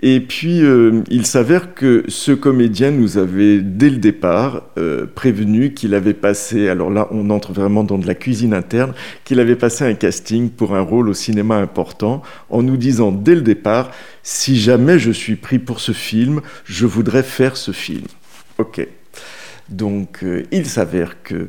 Et 0.05 0.19
puis, 0.19 0.65
euh, 0.65 1.03
il 1.11 1.27
s'avère 1.27 1.75
que 1.75 2.03
ce 2.09 2.33
comédien 2.33 2.91
nous 2.91 3.19
avait, 3.19 3.61
dès 3.61 3.89
le 3.89 3.99
départ, 3.99 4.65
euh, 4.77 5.07
prévenu 5.07 5.75
qu'il 5.75 5.95
avait 5.95 6.13
passé, 6.13 6.69
alors 6.69 6.91
là, 6.91 7.07
on 7.13 7.31
entre 7.31 7.53
vraiment 7.53 7.85
dans 7.85 7.99
de 7.99 8.07
la 8.07 8.17
cuisine 8.17 8.53
interne, 8.53 8.95
qu'il 9.23 9.39
avait 9.39 9.55
passé 9.55 9.85
un 9.85 9.95
casting 9.95 10.51
pour 10.51 10.75
un 10.75 10.81
rôle 10.81 11.09
au 11.09 11.15
cinéma 11.15 11.57
important, 11.57 12.21
en 12.51 12.65
nous 12.65 12.77
disant 12.77 13.13
dès 13.13 13.37
le 13.37 13.43
départ, 13.43 13.93
si 14.25 14.59
jamais 14.59 14.99
je 14.99 15.13
suis 15.13 15.37
pris 15.37 15.61
pour 15.61 15.79
ce 15.79 15.93
film, 15.93 16.41
je 16.65 16.85
voudrais 16.87 17.23
faire 17.23 17.57
ce 17.57 17.71
film. 17.71 18.07
Ok. 18.59 18.85
Donc, 19.69 20.25
euh, 20.25 20.43
il 20.51 20.67
s'avère 20.67 21.23
que, 21.23 21.49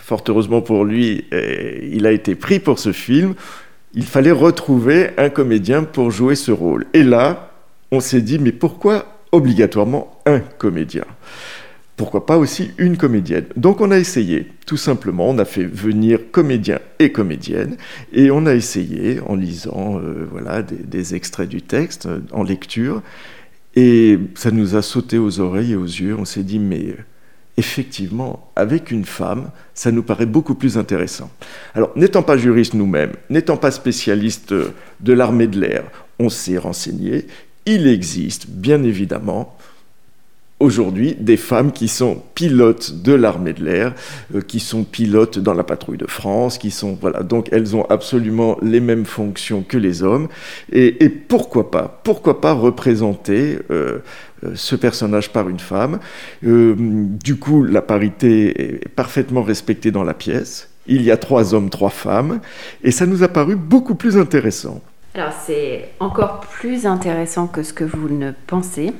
fort 0.00 0.24
heureusement 0.28 0.60
pour 0.62 0.84
lui, 0.84 1.24
il 1.32 2.06
a 2.06 2.12
été 2.12 2.34
pris 2.34 2.58
pour 2.58 2.78
ce 2.78 2.92
film 2.92 3.34
il 3.94 4.04
fallait 4.04 4.32
retrouver 4.32 5.10
un 5.16 5.30
comédien 5.30 5.84
pour 5.84 6.10
jouer 6.10 6.34
ce 6.34 6.52
rôle. 6.52 6.86
Et 6.92 7.02
là, 7.02 7.52
on 7.90 8.00
s'est 8.00 8.20
dit, 8.20 8.38
mais 8.38 8.52
pourquoi 8.52 9.06
obligatoirement 9.32 10.20
un 10.26 10.40
comédien? 10.40 11.04
Pourquoi 11.96 12.26
pas 12.26 12.38
aussi 12.38 12.70
une 12.78 12.96
comédienne? 12.96 13.46
Donc 13.56 13.80
on 13.80 13.90
a 13.90 13.98
essayé, 13.98 14.46
tout 14.66 14.76
simplement, 14.76 15.28
on 15.28 15.38
a 15.38 15.44
fait 15.44 15.64
venir 15.64 16.30
comédien 16.30 16.78
et 17.00 17.10
comédienne, 17.10 17.76
et 18.12 18.30
on 18.30 18.46
a 18.46 18.54
essayé 18.54 19.18
en 19.26 19.34
lisant 19.34 19.98
euh, 19.98 20.28
voilà, 20.30 20.62
des, 20.62 21.16
extraits 21.16 21.48
du 21.48 21.60
texte, 21.60 22.06
euh, 22.06 22.20
en 22.30 22.44
lecture, 22.44 23.02
et 23.74 24.16
ça 24.36 24.52
nous 24.52 24.76
a 24.76 24.82
sauté 24.82 25.18
aux 25.18 25.40
oreilles 25.40 25.72
et 25.72 25.76
aux 25.76 25.84
yeux, 25.84 26.14
on 26.16 26.24
s'est 26.24 26.44
dit, 26.44 26.60
mais 26.60 26.94
effectivement, 27.58 28.50
avec 28.54 28.92
une 28.92 29.04
femme, 29.04 29.50
ça 29.74 29.90
nous 29.90 30.04
paraît 30.04 30.26
beaucoup 30.26 30.54
plus 30.54 30.78
intéressant. 30.78 31.28
Alors, 31.74 31.90
n'étant 31.96 32.22
pas 32.22 32.38
juriste 32.38 32.74
nous-mêmes, 32.74 33.12
n'étant 33.30 33.56
pas 33.56 33.72
spécialiste 33.72 34.54
de 34.54 35.12
l'armée 35.12 35.48
de 35.48 35.60
l'air, 35.60 35.82
on 36.20 36.28
s'est 36.28 36.56
renseigné. 36.56 37.26
Il 37.66 37.88
existe, 37.88 38.48
bien 38.48 38.84
évidemment, 38.84 39.56
aujourd'hui 40.60 41.14
des 41.18 41.36
femmes 41.36 41.72
qui 41.72 41.88
sont 41.88 42.22
pilotes 42.34 43.02
de 43.02 43.12
l'armée 43.12 43.52
de 43.52 43.64
l'air, 43.64 43.94
euh, 44.34 44.40
qui 44.40 44.60
sont 44.60 44.84
pilotes 44.84 45.38
dans 45.38 45.54
la 45.54 45.64
patrouille 45.64 45.98
de 45.98 46.06
France, 46.06 46.58
qui 46.58 46.70
sont 46.70 46.98
voilà 47.00 47.22
donc 47.22 47.48
elles 47.52 47.76
ont 47.76 47.84
absolument 47.88 48.56
les 48.62 48.80
mêmes 48.80 49.04
fonctions 49.04 49.62
que 49.62 49.78
les 49.78 50.02
hommes 50.02 50.28
et, 50.72 51.08
pourquoi 51.08 51.70
pas 51.70 52.00
pourquoi 52.04 52.40
pas 52.40 52.52
représenter 52.52 53.58
euh, 53.70 53.98
euh, 54.44 54.52
ce 54.54 54.76
personnage 54.76 55.30
par 55.32 55.48
une 55.48 55.58
femme. 55.58 55.98
du 56.42 57.36
coup, 57.36 57.64
la 57.64 57.82
parité 57.82 58.62
est 58.62 58.88
parfaitement 58.88 59.42
respectée 59.42 59.90
dans 59.90 60.04
la 60.04 60.14
pièce. 60.14 60.70
Il 60.86 61.02
y 61.02 61.10
a 61.10 61.16
trois 61.16 61.54
hommes, 61.54 61.70
trois 61.70 61.90
femmes, 61.90 62.40
et 62.82 62.92
ça 62.92 63.04
nous 63.04 63.22
a 63.22 63.28
paru 63.28 63.56
beaucoup 63.56 63.94
plus 63.94 64.16
intéressant. 64.16 64.80
Alors 65.14 65.32
c'est 65.44 65.90
encore 66.00 66.40
plus 66.40 66.86
intéressant 66.86 67.46
que 67.46 67.62
ce 67.62 67.72
que 67.72 67.84
vous 67.84 68.08
ne 68.08 68.32
pensez. 68.46 68.92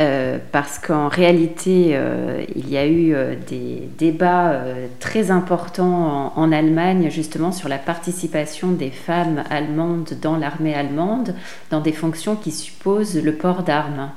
Euh, 0.00 0.38
parce 0.52 0.78
qu'en 0.78 1.08
réalité, 1.08 1.90
euh, 1.92 2.42
il 2.56 2.70
y 2.70 2.78
a 2.78 2.86
eu 2.86 3.14
euh, 3.14 3.34
des 3.48 3.90
débats 3.98 4.64
très 5.00 5.30
importants 5.30 6.32
en, 6.34 6.50
Allemagne 6.50 7.10
justement 7.10 7.52
sur 7.52 7.68
la 7.68 7.78
participation 7.78 8.72
des 8.72 8.90
femmes 8.90 9.44
allemandes 9.50 10.10
dans 10.20 10.36
l'armée 10.36 10.74
allemande, 10.74 11.34
dans 11.70 11.80
des 11.80 11.92
fonctions 11.92 12.36
qui 12.36 12.52
supposent 12.52 13.22
le 13.22 13.34
port 13.34 13.62
d'armes. 13.62 14.10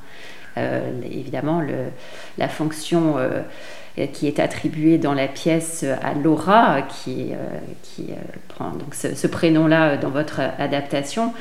évidemment, 1.04 1.62
la 2.38 2.48
fonction 2.50 3.16
qui 4.12 4.28
est 4.28 4.40
attribué 4.40 4.98
dans 4.98 5.14
la 5.14 5.28
pièce 5.28 5.86
à 6.02 6.14
Laura, 6.14 6.82
qui, 6.82 7.32
euh, 7.32 8.10
euh, 8.10 8.14
prend 8.50 8.72
donc 8.72 8.94
ce, 8.94 9.28
prénom-là 9.28 9.98
dans 9.98 10.10
votre 10.10 10.42
adaptation, 10.60 11.34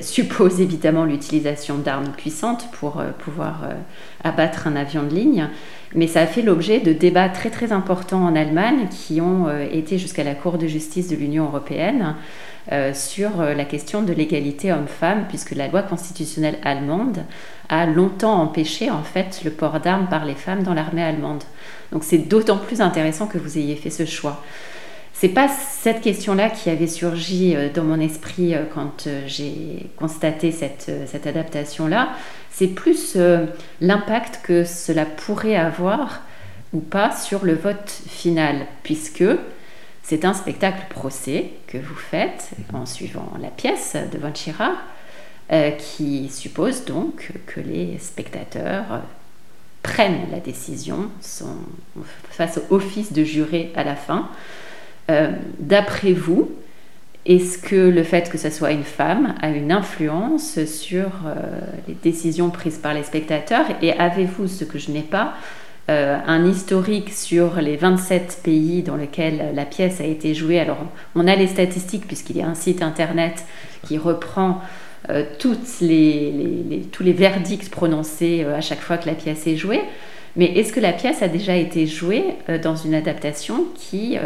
suppose 0.00 0.60
évidemment 0.60 1.04
l'utilisation 1.04 1.78
d'armes 1.78 2.12
puissantes 2.16 2.70
pour 2.72 3.02
pouvoir 3.18 3.64
abattre 4.24 4.66
un 4.66 4.76
avion 4.76 5.02
de 5.02 5.14
ligne. 5.14 5.48
Mais 5.94 6.06
ça 6.06 6.22
a 6.22 6.26
fait 6.26 6.42
l'objet 6.42 6.80
de 6.80 6.92
débats 6.92 7.28
très 7.28 7.50
très 7.50 7.72
importants 7.72 8.24
en 8.24 8.34
Allemagne 8.34 8.88
qui 8.90 9.20
ont 9.20 9.46
été 9.70 9.98
jusqu'à 9.98 10.24
la 10.24 10.34
Cour 10.34 10.58
de 10.58 10.66
justice 10.66 11.08
de 11.08 11.16
l'Union 11.16 11.44
européenne 11.44 12.14
sur 12.94 13.42
la 13.42 13.64
question 13.64 14.02
de 14.02 14.12
l'égalité 14.12 14.72
homme-femme, 14.72 15.26
puisque 15.28 15.52
la 15.52 15.68
loi 15.68 15.82
constitutionnelle 15.82 16.58
allemande 16.62 17.24
a 17.68 17.86
longtemps 17.86 18.40
empêché 18.40 18.90
en 18.90 19.02
fait 19.02 19.42
le 19.44 19.50
port 19.50 19.80
d'armes 19.80 20.08
par 20.08 20.24
les 20.24 20.34
femmes 20.34 20.62
dans 20.62 20.74
l'armée 20.74 21.02
allemande. 21.02 21.42
Donc 21.90 22.04
c'est 22.04 22.18
d'autant 22.18 22.58
plus 22.58 22.80
intéressant 22.80 23.26
que 23.26 23.38
vous 23.38 23.58
ayez 23.58 23.76
fait 23.76 23.90
ce 23.90 24.04
choix. 24.04 24.42
C'est 25.22 25.28
pas 25.28 25.46
cette 25.46 26.00
question-là 26.00 26.50
qui 26.50 26.68
avait 26.68 26.88
surgi 26.88 27.54
euh, 27.54 27.68
dans 27.72 27.84
mon 27.84 28.00
esprit 28.00 28.56
euh, 28.56 28.64
quand 28.74 29.06
euh, 29.06 29.22
j'ai 29.28 29.88
constaté 29.96 30.50
cette 30.50 31.26
adaptation-là. 31.26 32.08
C'est 32.50 32.66
plus 32.66 33.16
l'impact 33.80 34.40
que 34.42 34.64
cela 34.64 35.06
pourrait 35.06 35.54
avoir 35.54 36.22
ou 36.72 36.80
pas 36.80 37.14
sur 37.14 37.44
le 37.44 37.54
vote 37.54 37.88
final, 38.08 38.66
puisque 38.82 39.22
c'est 40.02 40.24
un 40.24 40.34
spectacle 40.34 40.86
procès 40.90 41.50
que 41.66 41.78
vous 41.78 41.94
faites 41.94 42.50
en 42.72 42.86
suivant 42.86 43.32
la 43.40 43.48
pièce 43.48 43.96
de 44.12 44.18
Von 44.18 44.34
Schirach, 44.34 44.76
qui 45.78 46.28
suppose 46.30 46.84
donc 46.84 47.32
que 47.46 47.60
les 47.60 47.98
spectateurs 47.98 49.02
prennent 49.82 50.30
la 50.30 50.40
décision, 50.40 51.10
face 52.30 52.58
au 52.58 52.74
office 52.74 53.12
de 53.12 53.24
juré 53.24 53.72
à 53.76 53.84
la 53.84 53.96
fin. 53.96 54.28
Euh, 55.10 55.32
d'après 55.58 56.12
vous, 56.12 56.50
est-ce 57.26 57.58
que 57.58 57.76
le 57.76 58.02
fait 58.02 58.30
que 58.30 58.38
ce 58.38 58.50
soit 58.50 58.72
une 58.72 58.84
femme 58.84 59.34
a 59.40 59.50
une 59.50 59.72
influence 59.72 60.64
sur 60.64 61.06
euh, 61.26 61.60
les 61.88 61.94
décisions 61.94 62.50
prises 62.50 62.78
par 62.78 62.94
les 62.94 63.02
spectateurs? 63.02 63.66
Et 63.80 63.92
avez-vous, 63.92 64.48
ce 64.48 64.64
que 64.64 64.78
je 64.78 64.90
n'ai 64.90 65.02
pas, 65.02 65.34
euh, 65.90 66.16
un 66.26 66.46
historique 66.46 67.12
sur 67.12 67.56
les 67.60 67.76
27 67.76 68.40
pays 68.44 68.82
dans 68.82 68.96
lesquels 68.96 69.52
la 69.52 69.64
pièce 69.64 70.00
a 70.00 70.04
été 70.04 70.32
jouée 70.32 70.60
Alors, 70.60 70.78
on 71.16 71.26
a 71.26 71.34
les 71.34 71.48
statistiques 71.48 72.06
puisqu'il 72.06 72.36
y 72.36 72.42
a 72.42 72.46
un 72.46 72.54
site 72.54 72.82
internet 72.82 73.44
qui 73.86 73.98
reprend 73.98 74.60
euh, 75.10 75.24
tous 75.40 75.80
les 75.80 77.12
verdicts 77.12 77.68
prononcés 77.68 78.44
euh, 78.44 78.56
à 78.56 78.60
chaque 78.60 78.80
fois 78.80 78.96
que 78.96 79.08
la 79.08 79.14
pièce 79.14 79.46
est 79.48 79.56
jouée. 79.56 79.82
Mais 80.36 80.46
est-ce 80.56 80.72
que 80.72 80.80
la 80.80 80.92
pièce 80.92 81.20
a 81.20 81.28
déjà 81.28 81.56
été 81.56 81.86
jouée 81.86 82.24
dans 82.62 82.74
une 82.74 82.94
adaptation 82.94 83.66
qui 83.74 84.16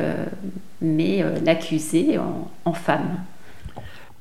met 0.80 1.24
l'accusé 1.44 2.16
en 2.64 2.72
femme? 2.72 3.18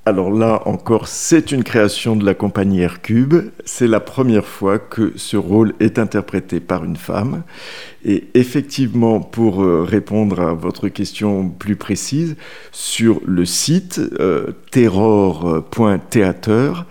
Alors 0.07 0.31
là 0.31 0.61
encore, 0.65 1.07
c'est 1.07 1.51
une 1.51 1.63
création 1.63 2.15
de 2.15 2.23
la 2.23 2.35
compagnie 2.35 2.81
Hercube. 2.81 3.49
C'est 3.65 3.87
la 3.87 3.99
première 3.99 4.45
fois 4.45 4.77
que 4.77 5.13
ce 5.15 5.35
rôle 5.35 5.73
est 5.79 5.97
interprété 5.97 6.59
par 6.59 6.85
une 6.85 6.95
femme. 6.95 7.41
Et 8.03 8.25
effectivement, 8.35 9.19
pour 9.19 9.63
euh, 9.63 9.83
répondre 9.83 10.41
à 10.41 10.53
votre 10.53 10.89
question 10.89 11.49
plus 11.49 11.75
précise, 11.75 12.35
sur 12.71 13.19
le 13.25 13.45
site 13.45 13.99
euh, 14.19 14.51
terror.theater, 14.69 16.85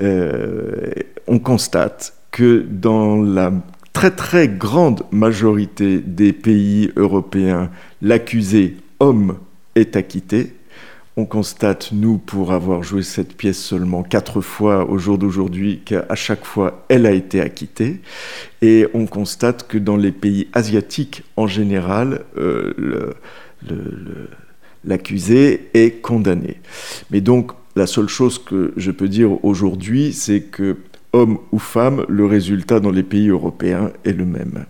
euh, 0.00 0.92
on 1.26 1.40
constate 1.40 2.14
que 2.30 2.64
dans 2.70 3.20
la 3.20 3.52
très 3.92 4.12
très 4.12 4.46
grande 4.46 5.02
majorité 5.10 5.98
des 5.98 6.32
pays 6.32 6.92
européens, 6.94 7.68
l'accusé 8.00 8.76
homme 9.00 9.38
est 9.74 9.96
acquitté 9.96 10.52
on 11.16 11.26
constate, 11.26 11.90
nous, 11.92 12.18
pour 12.18 12.52
avoir 12.52 12.82
joué 12.82 13.02
cette 13.02 13.36
pièce 13.36 13.58
seulement 13.58 14.02
quatre 14.02 14.40
fois 14.40 14.90
au 14.90 14.98
jour 14.98 15.16
d'aujourd'hui, 15.16 15.80
qu'à 15.84 16.14
chaque 16.14 16.44
fois, 16.44 16.84
elle 16.88 17.06
a 17.06 17.12
été 17.12 17.40
acquittée. 17.40 18.00
Et 18.62 18.86
on 18.94 19.06
constate 19.06 19.68
que 19.68 19.78
dans 19.78 19.96
les 19.96 20.10
pays 20.10 20.48
asiatiques, 20.52 21.22
en 21.36 21.46
général, 21.46 22.24
euh, 22.36 23.14
l'accusé 24.84 25.68
est 25.74 26.00
condamné. 26.02 26.60
Mais 27.12 27.20
donc, 27.20 27.52
la 27.76 27.86
seule 27.86 28.08
chose 28.08 28.38
que 28.38 28.72
je 28.76 28.90
peux 28.90 29.08
dire 29.08 29.44
aujourd'hui, 29.44 30.12
c'est 30.12 30.42
que, 30.42 30.78
homme 31.12 31.38
ou 31.52 31.60
femme, 31.60 32.04
le 32.08 32.26
résultat 32.26 32.80
dans 32.80 32.90
les 32.90 33.04
pays 33.04 33.28
européens 33.28 33.92
est 34.04 34.12
le 34.12 34.26
même. 34.26 34.64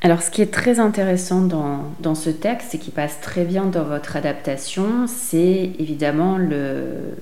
Alors, 0.00 0.22
ce 0.22 0.30
qui 0.30 0.42
est 0.42 0.52
très 0.52 0.78
intéressant 0.78 1.40
dans, 1.40 1.82
dans 2.00 2.14
ce 2.14 2.30
texte 2.30 2.74
et 2.74 2.78
qui 2.78 2.90
passe 2.90 3.20
très 3.20 3.44
bien 3.44 3.64
dans 3.64 3.82
votre 3.82 4.14
adaptation, 4.14 5.06
c'est 5.08 5.72
évidemment 5.78 6.38
le, 6.38 7.16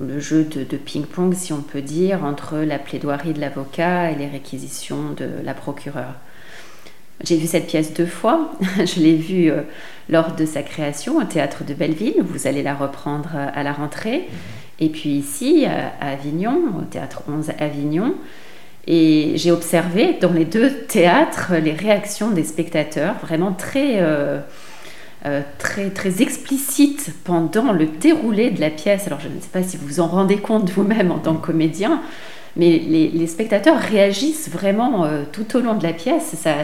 le 0.00 0.18
jeu 0.18 0.44
de, 0.44 0.64
de 0.64 0.76
ping-pong, 0.78 1.34
si 1.34 1.52
on 1.52 1.60
peut 1.60 1.82
dire, 1.82 2.24
entre 2.24 2.58
la 2.58 2.78
plaidoirie 2.78 3.34
de 3.34 3.40
l'avocat 3.40 4.10
et 4.10 4.14
les 4.14 4.28
réquisitions 4.28 5.12
de 5.16 5.28
la 5.44 5.52
procureure. 5.52 6.14
J'ai 7.24 7.36
vu 7.36 7.46
cette 7.46 7.66
pièce 7.66 7.92
deux 7.94 8.06
fois. 8.06 8.52
Je 8.78 9.00
l'ai 9.00 9.14
vue 9.14 9.50
euh, 9.50 9.62
lors 10.08 10.34
de 10.34 10.44
sa 10.44 10.62
création 10.62 11.18
au 11.18 11.24
théâtre 11.24 11.64
de 11.64 11.74
Belleville. 11.74 12.22
Vous 12.22 12.46
allez 12.46 12.62
la 12.62 12.74
reprendre 12.74 13.30
euh, 13.34 13.46
à 13.54 13.62
la 13.62 13.72
rentrée. 13.72 14.28
Et 14.80 14.88
puis 14.88 15.10
ici, 15.10 15.64
euh, 15.66 15.88
à 16.00 16.12
Avignon, 16.12 16.60
au 16.78 16.82
théâtre 16.82 17.22
11 17.28 17.50
Avignon. 17.58 18.14
Et 18.86 19.32
j'ai 19.36 19.52
observé 19.52 20.16
dans 20.20 20.32
les 20.32 20.44
deux 20.44 20.70
théâtres 20.70 21.52
les 21.62 21.72
réactions 21.72 22.30
des 22.30 22.42
spectateurs 22.42 23.14
vraiment 23.22 23.52
très, 23.52 24.04
très, 25.58 25.90
très 25.90 26.20
explicites 26.20 27.12
pendant 27.22 27.72
le 27.72 27.86
déroulé 27.86 28.50
de 28.50 28.60
la 28.60 28.70
pièce. 28.70 29.06
Alors 29.06 29.20
je 29.20 29.28
ne 29.28 29.40
sais 29.40 29.50
pas 29.52 29.62
si 29.62 29.76
vous 29.76 29.86
vous 29.86 30.00
en 30.00 30.08
rendez 30.08 30.38
compte 30.38 30.68
vous-même 30.70 31.12
en 31.12 31.18
tant 31.18 31.36
que 31.36 31.46
comédien, 31.46 32.02
mais 32.56 32.80
les, 32.80 33.26
spectateurs 33.28 33.78
réagissent 33.78 34.50
vraiment 34.50 35.06
tout 35.30 35.56
au 35.56 35.60
long 35.60 35.74
de 35.74 35.84
la 35.84 35.92
pièce. 35.92 36.34
Ça, 36.36 36.56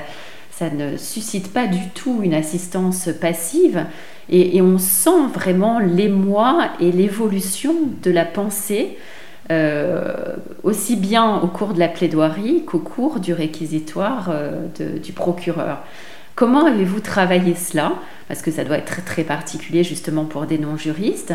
ça 0.59 0.71
ne 0.71 0.97
suscite 0.97 1.53
pas 1.53 1.69
du 1.69 1.89
tout 1.95 2.19
une 2.25 2.35
assistance 2.35 3.09
passive 3.21 3.87
et, 4.29 4.61
on 4.61 4.79
sent 4.79 5.29
vraiment 5.33 5.79
l'émoi 5.79 6.71
et 6.81 6.91
l'évolution 6.91 7.75
de 8.03 8.11
la 8.11 8.25
pensée 8.25 8.99
euh, 9.51 10.37
aussi 10.63 10.97
bien 10.97 11.39
au 11.41 11.47
cours 11.47 11.73
de 11.73 11.79
la 11.79 11.89
plaidoirie 11.89 12.65
qu'au 12.67 12.81
cours 12.81 13.19
du 13.19 13.33
réquisitoire 13.33 14.29
euh, 14.31 14.67
du 15.03 15.13
procureur. 15.13 15.79
Comment 16.35 16.67
avez-vous 16.67 17.01
travaillé 17.01 17.55
cela? 17.55 17.95
Parce 18.29 18.43
que 18.43 18.51
ça 18.51 18.63
doit 18.65 18.77
être 18.77 19.05
très, 19.05 19.25
particulier 19.25 19.85
justement 19.85 20.27
pour 20.27 20.45
des 20.45 20.59
non-juristes. 20.59 21.33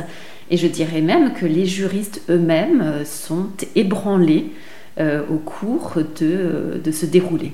Et 0.52 0.58
je 0.58 0.68
dirais 0.68 1.02
même 1.02 1.34
que 1.34 1.48
les 1.48 1.66
juristes 1.66 2.22
eux-mêmes 2.30 2.82
euh, 2.82 3.06
sont 3.06 3.50
ébranlés 3.76 4.52
au 5.00 5.38
cours 5.38 5.96
de, 6.20 6.80
de 6.84 6.92
ce 6.92 7.08
déroulé. 7.08 7.52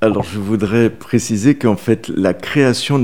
Alors 0.00 0.22
je 0.22 0.38
voudrais 0.38 0.88
préciser 0.88 1.54
qu'en 1.54 1.76
fait 1.76 2.08
la 2.08 2.32
création 2.32 2.98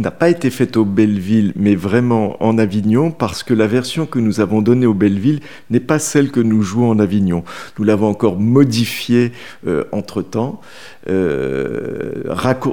n'a 0.00 0.10
pas 0.10 0.28
été 0.28 0.50
faite 0.50 0.76
au 0.76 0.84
Belleville, 0.84 1.52
mais 1.56 1.74
vraiment 1.74 2.42
en 2.42 2.58
Avignon, 2.58 3.10
parce 3.10 3.42
que 3.42 3.54
la 3.54 3.66
version 3.66 4.06
que 4.06 4.18
nous 4.18 4.40
avons 4.40 4.62
donnée 4.62 4.86
au 4.86 4.94
Belleville 4.94 5.40
n'est 5.70 5.80
pas 5.80 5.98
celle 5.98 6.30
que 6.30 6.40
nous 6.40 6.62
jouons 6.62 6.90
en 6.90 6.98
Avignon. 6.98 7.44
Nous 7.78 7.84
l'avons 7.84 8.08
encore 8.08 8.38
modifiée 8.38 9.32
euh, 9.66 9.84
entre-temps, 9.92 10.60
euh, 11.08 12.22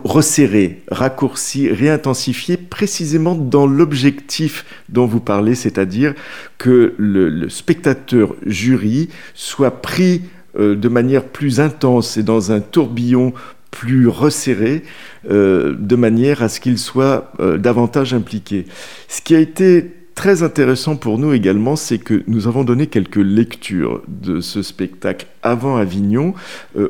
resserrée, 0.04 0.84
raccourcie, 0.90 1.70
réintensifiée, 1.70 2.58
précisément 2.58 3.36
dans 3.36 3.68
l'objectif 3.68 4.66
dont 4.90 5.06
vous 5.06 5.20
parlez, 5.20 5.56
c'est-à-dire 5.56 6.14
que 6.58 6.94
le, 6.98 7.50
spectateur 7.50 8.36
jury 8.46 9.10
soit 9.34 9.82
pris 9.82 10.22
euh, 10.60 10.76
de 10.76 10.90
manière 10.90 11.24
plus 11.24 11.60
intense 11.60 12.18
et 12.18 12.24
dans 12.24 12.52
un 12.52 12.60
tourbillon 12.60 13.34
plus 13.78 14.08
resserré, 14.08 14.82
euh, 15.30 15.76
de 15.78 15.96
manière 15.96 16.42
à 16.42 16.50
ce 16.50 16.60
qu'il 16.60 16.80
soit 16.80 17.32
euh, 17.40 17.60
davantage 17.60 18.12
impliqué. 18.12 18.66
Ce 19.08 19.22
qui 19.22 19.36
a 19.36 19.40
été 19.40 19.94
très 20.16 20.42
intéressant 20.42 20.96
pour 20.96 21.20
nous 21.20 21.32
également, 21.32 21.76
c'est 21.76 22.00
que 22.00 22.24
nous 22.26 22.48
avons 22.48 22.64
donné 22.64 22.88
quelques 22.88 23.18
lectures 23.18 24.02
de 24.08 24.42
ce 24.42 24.64
spectacle 24.64 25.28
avant 25.44 25.78
Avignon 25.78 26.34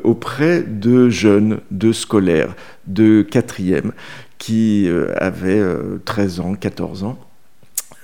auprès 0.02 0.62
de 0.62 1.10
jeunes, 1.10 1.58
de 1.70 1.92
scolaires, 1.92 2.56
de 2.86 3.20
quatrième, 3.20 3.92
qui 4.38 4.88
avaient 5.18 5.62
13 6.06 6.40
ans, 6.40 6.54
14 6.54 7.04
ans. 7.04 7.18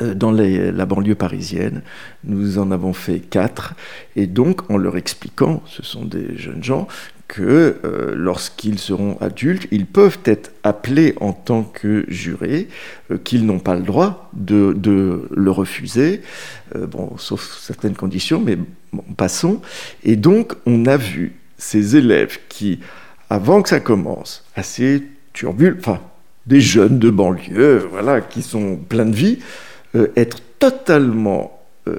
Euh, 0.03 0.15
dans 0.15 0.33
la 0.33 0.87
banlieue 0.87 1.15
parisienne. 1.15 1.83
Nous 2.25 2.59
en 2.59 2.73
avons 2.73 2.93
fait 2.93 3.21
quatre. 3.21 3.75
Et 4.17 4.27
donc, 4.27 4.69
en 4.69 4.77
leur 4.77 4.97
expliquant, 4.97 5.63
ce 5.67 5.85
sont 5.85 6.05
des 6.05 6.37
jeunes 6.37 6.65
gens, 6.65 6.89
que 7.29 7.77
euh, 7.85 8.15
lorsqu'ils 8.15 8.79
seront 8.79 9.17
adultes, 9.21 9.67
ils 9.71 9.87
peuvent 9.87 10.19
être 10.25 10.53
appelés 10.63 11.15
en 11.21 11.33
tant 11.33 11.63
que 11.63 12.05
jurés, 12.09 12.69
euh, 13.11 13.19
qu'ils 13.19 13.47
n'ont 13.47 13.59
pas 13.59 13.75
le 13.75 13.83
droit 13.83 14.31
de, 14.35 15.29
le 15.31 15.51
refuser, 15.51 16.21
bon, 16.75 17.17
sauf 17.17 17.59
certaines 17.61 17.95
conditions, 17.95 18.41
mais 18.41 18.59
passons. 19.17 19.61
Et 20.03 20.17
donc, 20.17 20.55
on 20.67 20.87
a 20.87 20.97
vu 20.97 21.35
ces 21.57 21.97
élèves 21.97 22.39
qui, 22.49 22.81
avant 23.31 23.63
que 23.63 23.69
ça 23.69 23.81
commence, 23.81 24.45
assez 24.55 25.03
turbulents, 25.33 25.77
enfin, 25.79 26.01
des 26.47 26.61
jeunes 26.61 26.99
de 26.99 27.11
banlieue, 27.11 27.87
voilà, 27.91 28.21
qui 28.21 28.43
sont 28.43 28.77
pleins 28.77 29.07
de 29.07 29.15
vie, 29.15 29.39
euh, 29.95 30.09
être 30.17 30.39
totalement 30.59 31.63
euh, 31.89 31.99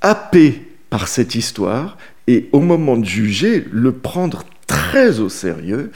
happé 0.00 0.62
par 0.90 1.08
cette 1.08 1.34
histoire 1.34 1.96
et 2.26 2.48
au 2.52 2.60
moment 2.60 2.96
de 2.96 3.04
juger, 3.04 3.64
le 3.70 3.92
prendre 3.92 4.44
très 4.94 5.18
au 5.18 5.28
sérieux 5.28 5.90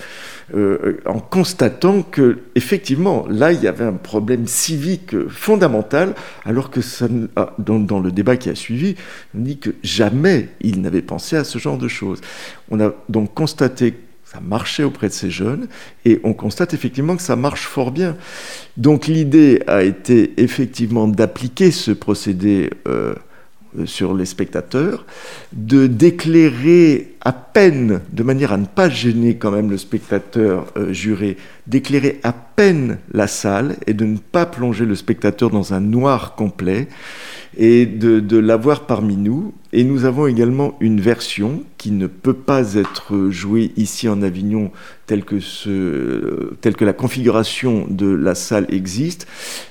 euh, 0.56 1.00
en 1.06 1.20
constatant 1.20 2.02
que 2.02 2.38
effectivement 2.56 3.26
là 3.30 3.52
il 3.52 3.62
y 3.62 3.68
avait 3.68 3.84
un 3.84 3.92
problème 3.92 4.48
civique 4.48 5.28
fondamental 5.28 6.14
alors 6.44 6.68
que 6.68 6.80
ça, 6.80 7.06
ah, 7.36 7.54
dans, 7.60 8.00
le 8.00 8.10
débat 8.10 8.36
qui 8.36 8.50
a 8.50 8.56
suivi 8.56 8.96
on 9.36 9.40
dit 9.42 9.58
que 9.58 9.70
jamais 9.84 10.48
il 10.60 10.80
n'avait 10.80 11.02
pensé 11.02 11.36
à 11.36 11.44
ce 11.44 11.58
genre 11.58 11.78
de 11.78 11.86
choses 11.86 12.20
on 12.72 12.80
a 12.80 12.92
donc 13.08 13.34
constaté 13.34 13.94
ça 14.24 14.40
marchait 14.40 14.82
auprès 14.82 15.06
de 15.06 15.12
ces 15.12 15.30
jeunes 15.30 15.68
et 16.04 16.18
on 16.24 16.34
constate 16.34 16.74
effectivement 16.74 17.16
que 17.16 17.22
ça 17.22 17.34
marche 17.34 17.62
fort 17.62 17.90
bien. 17.90 18.14
Donc 18.76 19.06
l'idée 19.06 19.62
a 19.66 19.82
été 19.82 20.34
effectivement 20.36 21.08
d'appliquer 21.08 21.70
ce 21.70 21.92
procédé 21.92 22.68
euh, 22.86 23.14
sur 23.84 24.14
les 24.14 24.26
spectateurs, 24.26 25.06
de 25.52 25.86
d'éclairer 25.86 27.14
à 27.20 27.32
peine, 27.32 28.00
de 28.12 28.22
manière 28.22 28.52
à 28.52 28.56
ne 28.56 28.66
pas 28.66 28.88
gêner 28.88 29.36
quand 29.36 29.50
même 29.50 29.70
le 29.70 29.78
spectateur 29.78 30.66
euh, 30.76 30.92
juré, 30.92 31.36
d'éclairer 31.66 32.20
à 32.22 32.32
peine 32.32 32.98
la 33.12 33.26
salle 33.26 33.76
et 33.86 33.94
de 33.94 34.04
ne 34.04 34.16
pas 34.18 34.46
plonger 34.46 34.84
le 34.84 34.94
spectateur 34.94 35.50
dans 35.50 35.74
un 35.74 35.80
noir 35.80 36.34
complet 36.34 36.88
et 37.56 37.86
de, 37.86 38.38
l'avoir 38.38 38.86
parmi 38.86 39.16
nous. 39.16 39.52
Et 39.72 39.84
nous 39.84 40.04
avons 40.04 40.26
également 40.26 40.76
une 40.80 41.00
version 41.00 41.62
qui 41.76 41.90
ne 41.90 42.06
peut 42.06 42.34
pas 42.34 42.74
être 42.74 43.28
jouée 43.30 43.72
ici 43.76 44.08
en 44.08 44.22
Avignon 44.22 44.70
telle 45.06 45.24
que, 45.24 46.84
la 46.84 46.92
configuration 46.92 47.86
de 47.88 48.06
la 48.06 48.34
salle 48.34 48.66
existe, 48.70 49.26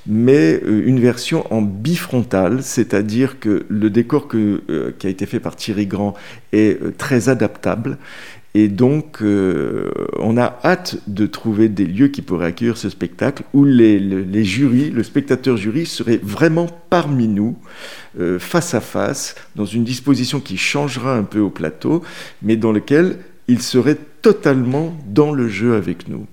mais 0.06 0.60
euh, 0.64 0.84
une 0.86 1.00
version 1.00 1.52
en 1.54 1.62
bifrontale, 1.62 2.64
c'est-à-dire 2.64 3.40
que 3.40 3.66
le 3.70 3.90
décor 3.90 4.28
euh, 4.34 4.92
qui 4.98 5.08
a 5.08 5.10
été 5.10 5.26
fait 5.26 5.40
par 5.40 5.56
Thierry 5.56 5.86
Grand 5.86 6.16
est 6.54 6.82
euh, 6.82 6.94
très 6.98 7.30
adaptable 7.30 7.98
et 8.60 8.70
donc, 8.70 9.22
euh, 9.22 9.92
on 10.18 10.36
a 10.36 10.58
hâte 10.64 10.98
de 11.06 11.28
trouver 11.28 11.70
des 11.70 11.86
lieux 11.86 12.08
qui 12.08 12.24
pourraient 12.24 12.48
accueillir 12.48 12.76
ce 12.76 12.90
spectacle 12.90 13.44
où 13.54 13.64
les, 13.64 14.00
les, 14.00 14.44
jurys, 14.44 14.90
le 14.90 15.04
spectateur 15.04 15.58
jury 15.58 15.86
serait 15.86 16.20
vraiment 16.24 16.66
parmi 16.90 17.28
nous, 17.28 17.56
euh, 18.20 18.40
face 18.40 18.74
à 18.74 18.82
face, 18.82 19.36
dans 19.56 19.68
une 19.68 19.84
disposition 19.84 20.40
qui 20.40 20.58
changera 20.58 21.16
un 21.16 21.22
peu 21.22 21.38
au 21.38 21.52
plateau, 21.52 22.02
mais 22.42 22.56
dans 22.56 22.72
lequel 22.72 23.20
il 23.48 23.62
serait 23.62 24.00
totalement 24.24 24.98
dans 25.06 25.32
le 25.32 25.48
jeu 25.48 25.76
avec 25.76 26.08
nous. 26.08 26.26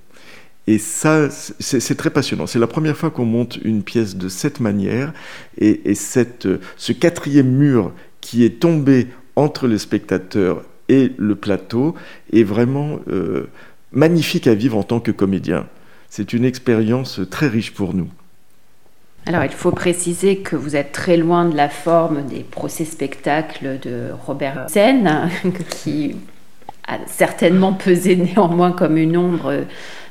Et 0.66 0.78
ça, 0.78 1.28
c'est 1.28 1.94
très 1.94 2.08
passionnant. 2.08 2.46
C'est 2.46 2.58
la 2.58 2.66
première 2.66 2.96
fois 2.96 3.10
qu'on 3.10 3.26
monte 3.26 3.58
une 3.64 3.82
pièce 3.82 4.16
de 4.16 4.30
cette 4.30 4.60
manière. 4.60 5.12
Et, 5.58 5.90
et 5.90 5.94
cette, 5.94 6.48
ce 6.78 6.92
quatrième 6.92 7.50
mur 7.50 7.92
qui 8.22 8.46
est 8.46 8.60
tombé 8.60 9.08
entre 9.36 9.66
les 9.66 9.76
spectateurs 9.76 10.64
et 10.88 11.12
le 11.16 11.34
plateau 11.34 11.94
est 12.32 12.42
vraiment 12.42 12.98
euh, 13.08 13.48
magnifique 13.92 14.46
à 14.46 14.54
vivre 14.54 14.76
en 14.76 14.82
tant 14.82 15.00
que 15.00 15.10
comédien. 15.10 15.66
C'est 16.08 16.32
une 16.32 16.44
expérience 16.44 17.20
très 17.30 17.48
riche 17.48 17.72
pour 17.72 17.94
nous. 17.94 18.08
Alors, 19.26 19.44
il 19.44 19.50
faut 19.50 19.70
préciser 19.70 20.38
que 20.38 20.54
vous 20.54 20.76
êtes 20.76 20.92
très 20.92 21.16
loin 21.16 21.46
de 21.46 21.56
la 21.56 21.70
forme 21.70 22.26
des 22.26 22.40
procès-spectacles 22.40 23.78
de 23.80 24.10
Robert 24.26 24.66
Hossein, 24.66 25.30
qui 25.70 26.16
a 26.86 26.98
certainement 27.06 27.72
pesé 27.72 28.16
néanmoins 28.16 28.72
comme 28.72 28.98
une 28.98 29.16
ombre 29.16 29.64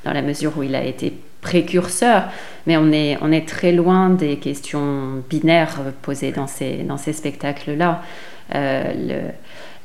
dans 0.03 0.13
la 0.13 0.23
mesure 0.23 0.57
où 0.57 0.63
il 0.63 0.73
a 0.73 0.83
été 0.83 1.13
précurseur, 1.41 2.23
mais 2.65 2.77
on 2.77 2.91
est, 2.91 3.17
on 3.21 3.31
est 3.31 3.47
très 3.47 3.71
loin 3.71 4.09
des 4.09 4.37
questions 4.37 5.23
binaires 5.29 5.81
posées 6.01 6.31
dans 6.31 6.47
ces, 6.47 6.77
dans 6.77 6.97
ces 6.97 7.13
spectacles-là. 7.13 8.01
Euh, 8.55 9.29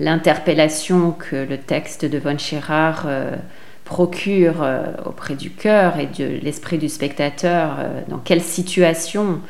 l'interpellation 0.01 1.13
que 1.13 1.37
le 1.37 1.59
texte 1.59 2.05
de 2.05 2.19
von 2.19 2.39
Schirach 2.39 3.05
euh, 3.07 3.37
procure 3.85 4.67
auprès 5.07 5.35
du 5.35 5.49
cœur 5.49 5.99
et 5.99 6.07
de 6.07 6.39
l'esprit 6.43 6.77
du 6.77 6.91
spectateur, 6.91 7.79
dans 8.09 8.19
quelle 8.19 8.43
situation 8.43 9.41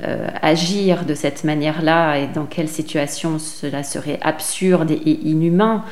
agir 0.00 1.04
de 1.04 1.14
cette 1.14 1.44
manière-là 1.44 2.16
et 2.16 2.26
dans 2.26 2.46
quelle 2.46 2.70
situation 2.70 3.38
cela 3.38 3.82
serait 3.82 4.18
absurde 4.22 4.92
et 4.92 5.10
inhumain. 5.28 5.84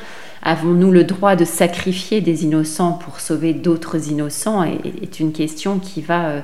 Avons-nous 0.43 0.91
le 0.91 1.03
droit 1.03 1.35
de 1.35 1.45
sacrifier 1.45 2.19
des 2.19 2.45
innocents 2.45 2.93
pour 2.93 3.19
sauver 3.19 3.53
d'autres 3.53 4.09
innocents? 4.09 4.63
Est, 4.63 5.19
une 5.19 5.33
question 5.33 5.77
qui 5.77 6.01
va 6.01 6.29
euh, 6.29 6.41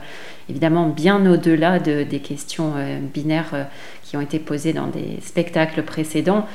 évidemment 0.49 0.88
bien 0.88 1.26
au-delà 1.26 1.80
de, 1.80 2.03
des 2.03 2.20
questions 2.20 2.74
euh, 2.78 2.99
binaires 2.99 3.49
euh, 3.53 3.63
qui 4.03 4.15
ont 4.15 4.22
été 4.22 4.38
posées 4.38 4.72
dans 4.72 4.86
des 4.86 5.20
spectacles 5.24 5.82
précédents 5.82 6.45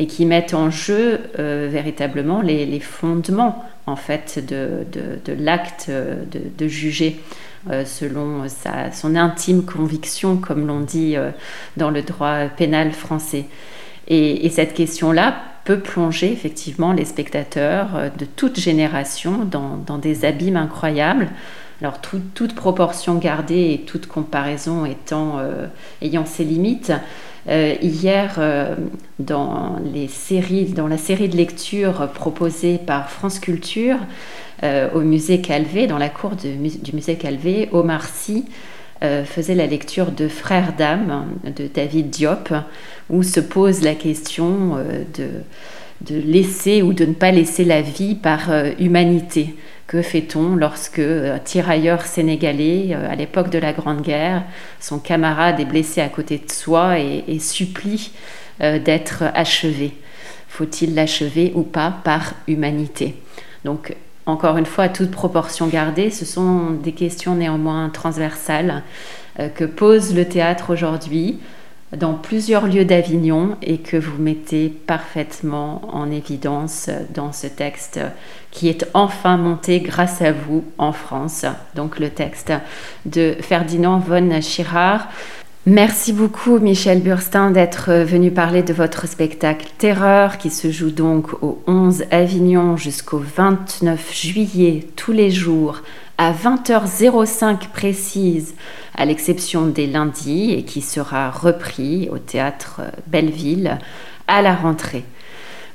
et 0.00 0.06
qui 0.06 0.26
mettent 0.26 0.54
en 0.54 0.70
jeu 0.70 1.20
véritablement 1.36 2.40
les, 2.40 2.80
fondements 2.80 3.64
en 3.86 3.94
fait 3.94 4.44
de, 4.44 4.86
de, 4.90 5.32
l'acte 5.32 5.88
de, 5.90 6.68
juger. 6.68 7.20
selon 7.84 8.48
sa, 8.48 8.90
son 8.90 9.14
intime 9.14 9.62
conviction, 9.64 10.38
comme 10.38 10.66
l'on 10.66 10.80
dit 10.80 11.16
dans 11.76 11.90
le 11.90 12.02
droit 12.02 12.46
pénal 12.56 12.92
français. 12.92 13.44
Et, 14.08 14.46
et 14.46 14.48
cette 14.48 14.74
question-là 14.74 15.34
peut 15.64 15.78
plonger 15.78 16.32
effectivement 16.32 16.92
les 16.92 17.04
spectateurs 17.04 17.94
euh, 17.94 18.08
de 18.16 18.24
toute 18.24 18.58
génération 18.58 19.44
dans, 19.44 19.98
des 19.98 20.24
abîmes 20.24 20.56
incroyables. 20.56 21.28
Alors 21.80 22.00
toute 22.00 22.54
proportion 22.54 23.14
gardée 23.14 23.72
et 23.72 23.80
toute 23.86 24.06
comparaison 24.06 24.84
étant, 24.84 25.38
euh, 25.38 25.66
ayant 26.02 26.26
ses 26.26 26.44
limites. 26.44 26.92
Euh, 27.48 27.74
hier, 27.80 28.38
séries, 30.08 30.66
dans 30.66 30.88
la 30.88 30.98
série 30.98 31.28
de 31.28 31.36
lectures 31.36 32.08
proposée 32.12 32.78
par 32.78 33.10
France 33.10 33.38
Culture 33.38 33.98
au 34.62 35.00
musée 35.00 35.40
Calvé, 35.40 35.86
dans 35.86 35.96
la 35.96 36.10
cour 36.10 36.32
du 36.36 36.92
musée 36.92 37.16
Calvé, 37.16 37.70
Omar 37.72 38.04
Sy 38.04 38.44
faisait 39.24 39.54
la 39.54 39.66
lecture 39.66 40.12
de 40.12 40.28
Frères 40.28 40.74
d'âme 40.76 41.26
de 41.44 41.66
David 41.66 42.10
Diop, 42.10 42.52
où 43.10 43.22
se 43.22 43.40
pose 43.40 43.82
la 43.82 43.94
question 43.94 44.76
euh, 44.76 45.04
de, 45.16 45.28
de, 46.00 46.16
laisser 46.16 46.82
ou 46.82 46.92
de 46.92 47.04
ne 47.04 47.14
pas 47.14 47.30
laisser 47.30 47.64
la 47.64 47.82
vie 47.82 48.14
par 48.14 48.50
euh, 48.50 48.72
humanité. 48.78 49.54
Que 49.86 50.02
fait-on 50.02 50.54
lorsque 50.54 51.00
un 51.00 51.38
tirailleur 51.38 52.02
sénégalais, 52.02 52.90
euh, 52.92 53.10
à 53.10 53.16
l'époque 53.16 53.50
de 53.50 53.58
la 53.58 53.72
Grande 53.72 54.02
Guerre, 54.02 54.44
son 54.80 54.98
camarade 54.98 55.60
est 55.60 55.64
blessé 55.64 56.00
à 56.00 56.08
côté 56.08 56.38
de 56.38 56.50
soi 56.50 56.98
et, 56.98 57.38
supplie 57.38 58.12
d'être 58.60 59.24
achevé? 59.34 59.94
Faut-il 60.48 60.94
l'achever 60.94 61.52
ou 61.54 61.62
pas 61.62 61.94
par 62.04 62.34
humanité? 62.46 63.14
Donc, 63.64 63.96
encore 64.26 64.58
une 64.58 64.66
fois, 64.66 64.84
à 64.84 64.88
toute 64.90 65.10
proportion 65.10 65.66
gardée, 65.66 66.10
ce 66.10 66.26
sont 66.26 66.72
des 66.72 66.92
questions 66.92 67.34
néanmoins 67.34 67.88
transversales 67.88 68.82
que 69.54 69.64
pose 69.64 70.14
le 70.14 70.26
théâtre 70.26 70.70
aujourd'hui 70.70 71.38
dans 71.96 72.14
plusieurs 72.14 72.66
lieux 72.66 72.84
d'Avignon 72.84 73.56
et 73.62 73.78
que 73.78 73.96
vous 73.96 74.20
mettez 74.22 74.68
parfaitement 74.68 75.82
en 75.92 76.10
évidence 76.10 76.88
dans 77.14 77.32
ce 77.32 77.46
texte 77.46 78.00
qui 78.50 78.68
est 78.68 78.86
enfin 78.94 79.36
monté 79.36 79.80
grâce 79.80 80.22
à 80.22 80.32
vous 80.32 80.64
en 80.78 80.92
France, 80.92 81.46
donc 81.74 81.98
le 81.98 82.10
texte 82.10 82.52
de 83.06 83.34
Ferdinand 83.40 83.98
von 83.98 84.40
Schirard. 84.40 85.08
Merci 85.66 86.14
beaucoup 86.14 86.58
Michel 86.58 87.02
Burstin 87.02 87.50
d'être 87.50 87.92
venu 87.92 88.30
parler 88.30 88.62
de 88.62 88.72
votre 88.72 89.06
spectacle 89.06 89.68
Terreur 89.76 90.38
qui 90.38 90.48
se 90.48 90.70
joue 90.70 90.90
donc 90.90 91.34
au 91.42 91.62
11 91.66 92.04
Avignon 92.10 92.78
jusqu'au 92.78 93.18
29 93.18 94.14
juillet 94.14 94.86
tous 94.96 95.12
les 95.12 95.30
jours 95.30 95.82
à 96.20 96.32
20h05 96.32 97.68
précise, 97.72 98.54
à 98.94 99.06
l'exception 99.06 99.64
des 99.64 99.86
lundis, 99.86 100.52
et 100.52 100.64
qui 100.64 100.82
sera 100.82 101.30
repris 101.30 102.10
au 102.10 102.18
théâtre 102.18 102.82
Belleville 103.06 103.78
à 104.28 104.42
la 104.42 104.54
rentrée. 104.54 105.06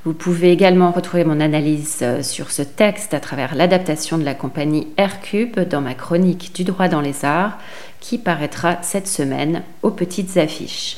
Vous 0.04 0.14
pouvez 0.14 0.52
également 0.52 0.92
retrouver 0.92 1.24
mon 1.24 1.40
analyse 1.40 1.98
euh, 2.02 2.22
sur 2.22 2.52
ce 2.52 2.62
texte 2.62 3.12
à 3.12 3.18
travers 3.18 3.56
l'adaptation 3.56 4.18
de 4.18 4.24
la 4.24 4.34
compagnie 4.34 4.86
Aircube 4.96 5.58
dans 5.58 5.80
ma 5.80 5.94
chronique 5.94 6.54
du 6.54 6.62
droit 6.62 6.86
dans 6.86 7.00
les 7.00 7.24
arts 7.24 7.58
qui 7.98 8.16
paraîtra 8.16 8.78
cette 8.82 9.08
semaine 9.08 9.64
aux 9.82 9.90
petites 9.90 10.36
affiches. 10.36 10.94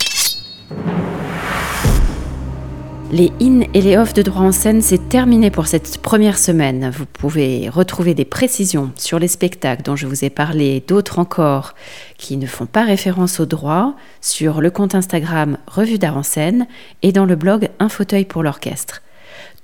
Les 3.10 3.32
in 3.40 3.62
et 3.72 3.80
les 3.80 3.96
off 3.96 4.12
de 4.12 4.20
droit 4.20 4.42
en 4.42 4.52
scène, 4.52 4.82
c'est 4.82 5.08
terminé 5.08 5.50
pour 5.50 5.66
cette 5.66 5.96
première 5.96 6.36
semaine. 6.36 6.90
Vous 6.94 7.06
pouvez 7.06 7.70
retrouver 7.70 8.12
des 8.12 8.26
précisions 8.26 8.92
sur 8.96 9.18
les 9.18 9.28
spectacles 9.28 9.82
dont 9.82 9.96
je 9.96 10.06
vous 10.06 10.26
ai 10.26 10.30
parlé, 10.30 10.84
d'autres 10.86 11.18
encore 11.18 11.74
qui 12.18 12.36
ne 12.36 12.46
font 12.46 12.66
pas 12.66 12.84
référence 12.84 13.40
au 13.40 13.46
droit, 13.46 13.94
sur 14.20 14.60
le 14.60 14.70
compte 14.70 14.94
Instagram 14.94 15.56
Revue 15.66 15.96
d'art 15.96 16.18
en 16.18 16.22
scène 16.22 16.66
et 17.00 17.12
dans 17.12 17.24
le 17.24 17.34
blog 17.34 17.70
Un 17.78 17.88
fauteuil 17.88 18.26
pour 18.26 18.42
l'orchestre. 18.42 19.00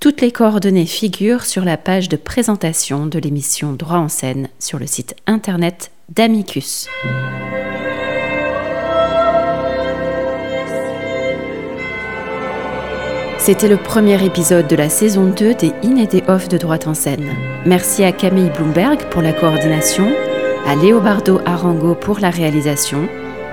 Toutes 0.01 0.22
les 0.22 0.32
coordonnées 0.32 0.86
figurent 0.86 1.45
sur 1.45 1.66
la 1.66 1.76
page 1.76 2.09
de 2.09 2.16
présentation 2.16 3.07
de 3.07 3.18
l'émission 3.18 3.74
Droit 3.74 3.99
en 3.99 4.09
scène 4.09 4.49
sur 4.59 4.78
le 4.78 4.86
site 4.86 5.16
internet 5.26 5.90
d'Amicus. 6.09 6.88
C'était 13.45 13.68
le 13.68 13.76
premier 13.76 14.24
épisode 14.24 14.68
de 14.68 14.74
la 14.74 14.88
saison 14.88 15.26
2 15.26 15.53
des 15.53 15.74
In 15.84 15.97
et 15.97 16.07
des 16.07 16.22
Off 16.28 16.49
de 16.49 16.57
Droite 16.57 16.86
en 16.86 16.95
scène. 16.95 17.28
Merci 17.66 18.03
à 18.03 18.11
Camille 18.11 18.49
Bloomberg 18.49 19.05
pour 19.11 19.20
la 19.20 19.34
coordination, 19.34 20.11
à 20.66 20.74
Léobardo 20.76 21.42
Arango 21.45 21.95
pour 21.95 22.20
la 22.20 22.30
réalisation 22.30 23.07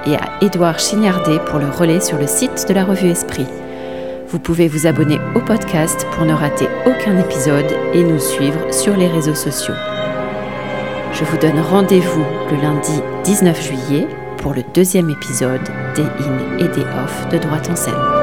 et 0.05 0.15
à 0.15 0.29
Édouard 0.39 0.79
Chignardet 0.79 1.39
pour 1.45 1.59
le 1.59 1.69
relais 1.69 1.99
sur 1.99 2.17
le 2.17 2.25
site 2.25 2.69
de 2.69 2.73
la 2.73 2.85
revue 2.85 3.09
Esprit. 3.09 3.47
Vous 4.29 4.39
pouvez 4.39 4.69
vous 4.69 4.87
abonner 4.87 5.19
au 5.35 5.41
podcast 5.41 6.07
pour 6.13 6.23
ne 6.23 6.31
rater 6.31 6.69
aucun 6.85 7.19
épisode 7.19 7.75
et 7.93 8.01
nous 8.01 8.19
suivre 8.21 8.73
sur 8.73 8.95
les 8.95 9.07
réseaux 9.07 9.35
sociaux. 9.35 9.75
Je 11.11 11.25
vous 11.25 11.37
donne 11.37 11.59
rendez-vous 11.59 12.23
le 12.49 12.61
lundi 12.61 13.01
19 13.25 13.61
juillet 13.61 14.07
pour 14.37 14.53
le 14.53 14.63
deuxième 14.73 15.09
épisode 15.09 15.67
des 15.97 16.03
In 16.03 16.59
et 16.59 16.69
des 16.69 16.85
Off 17.03 17.27
de 17.29 17.39
Droite 17.39 17.69
en 17.69 17.75
scène. 17.75 18.20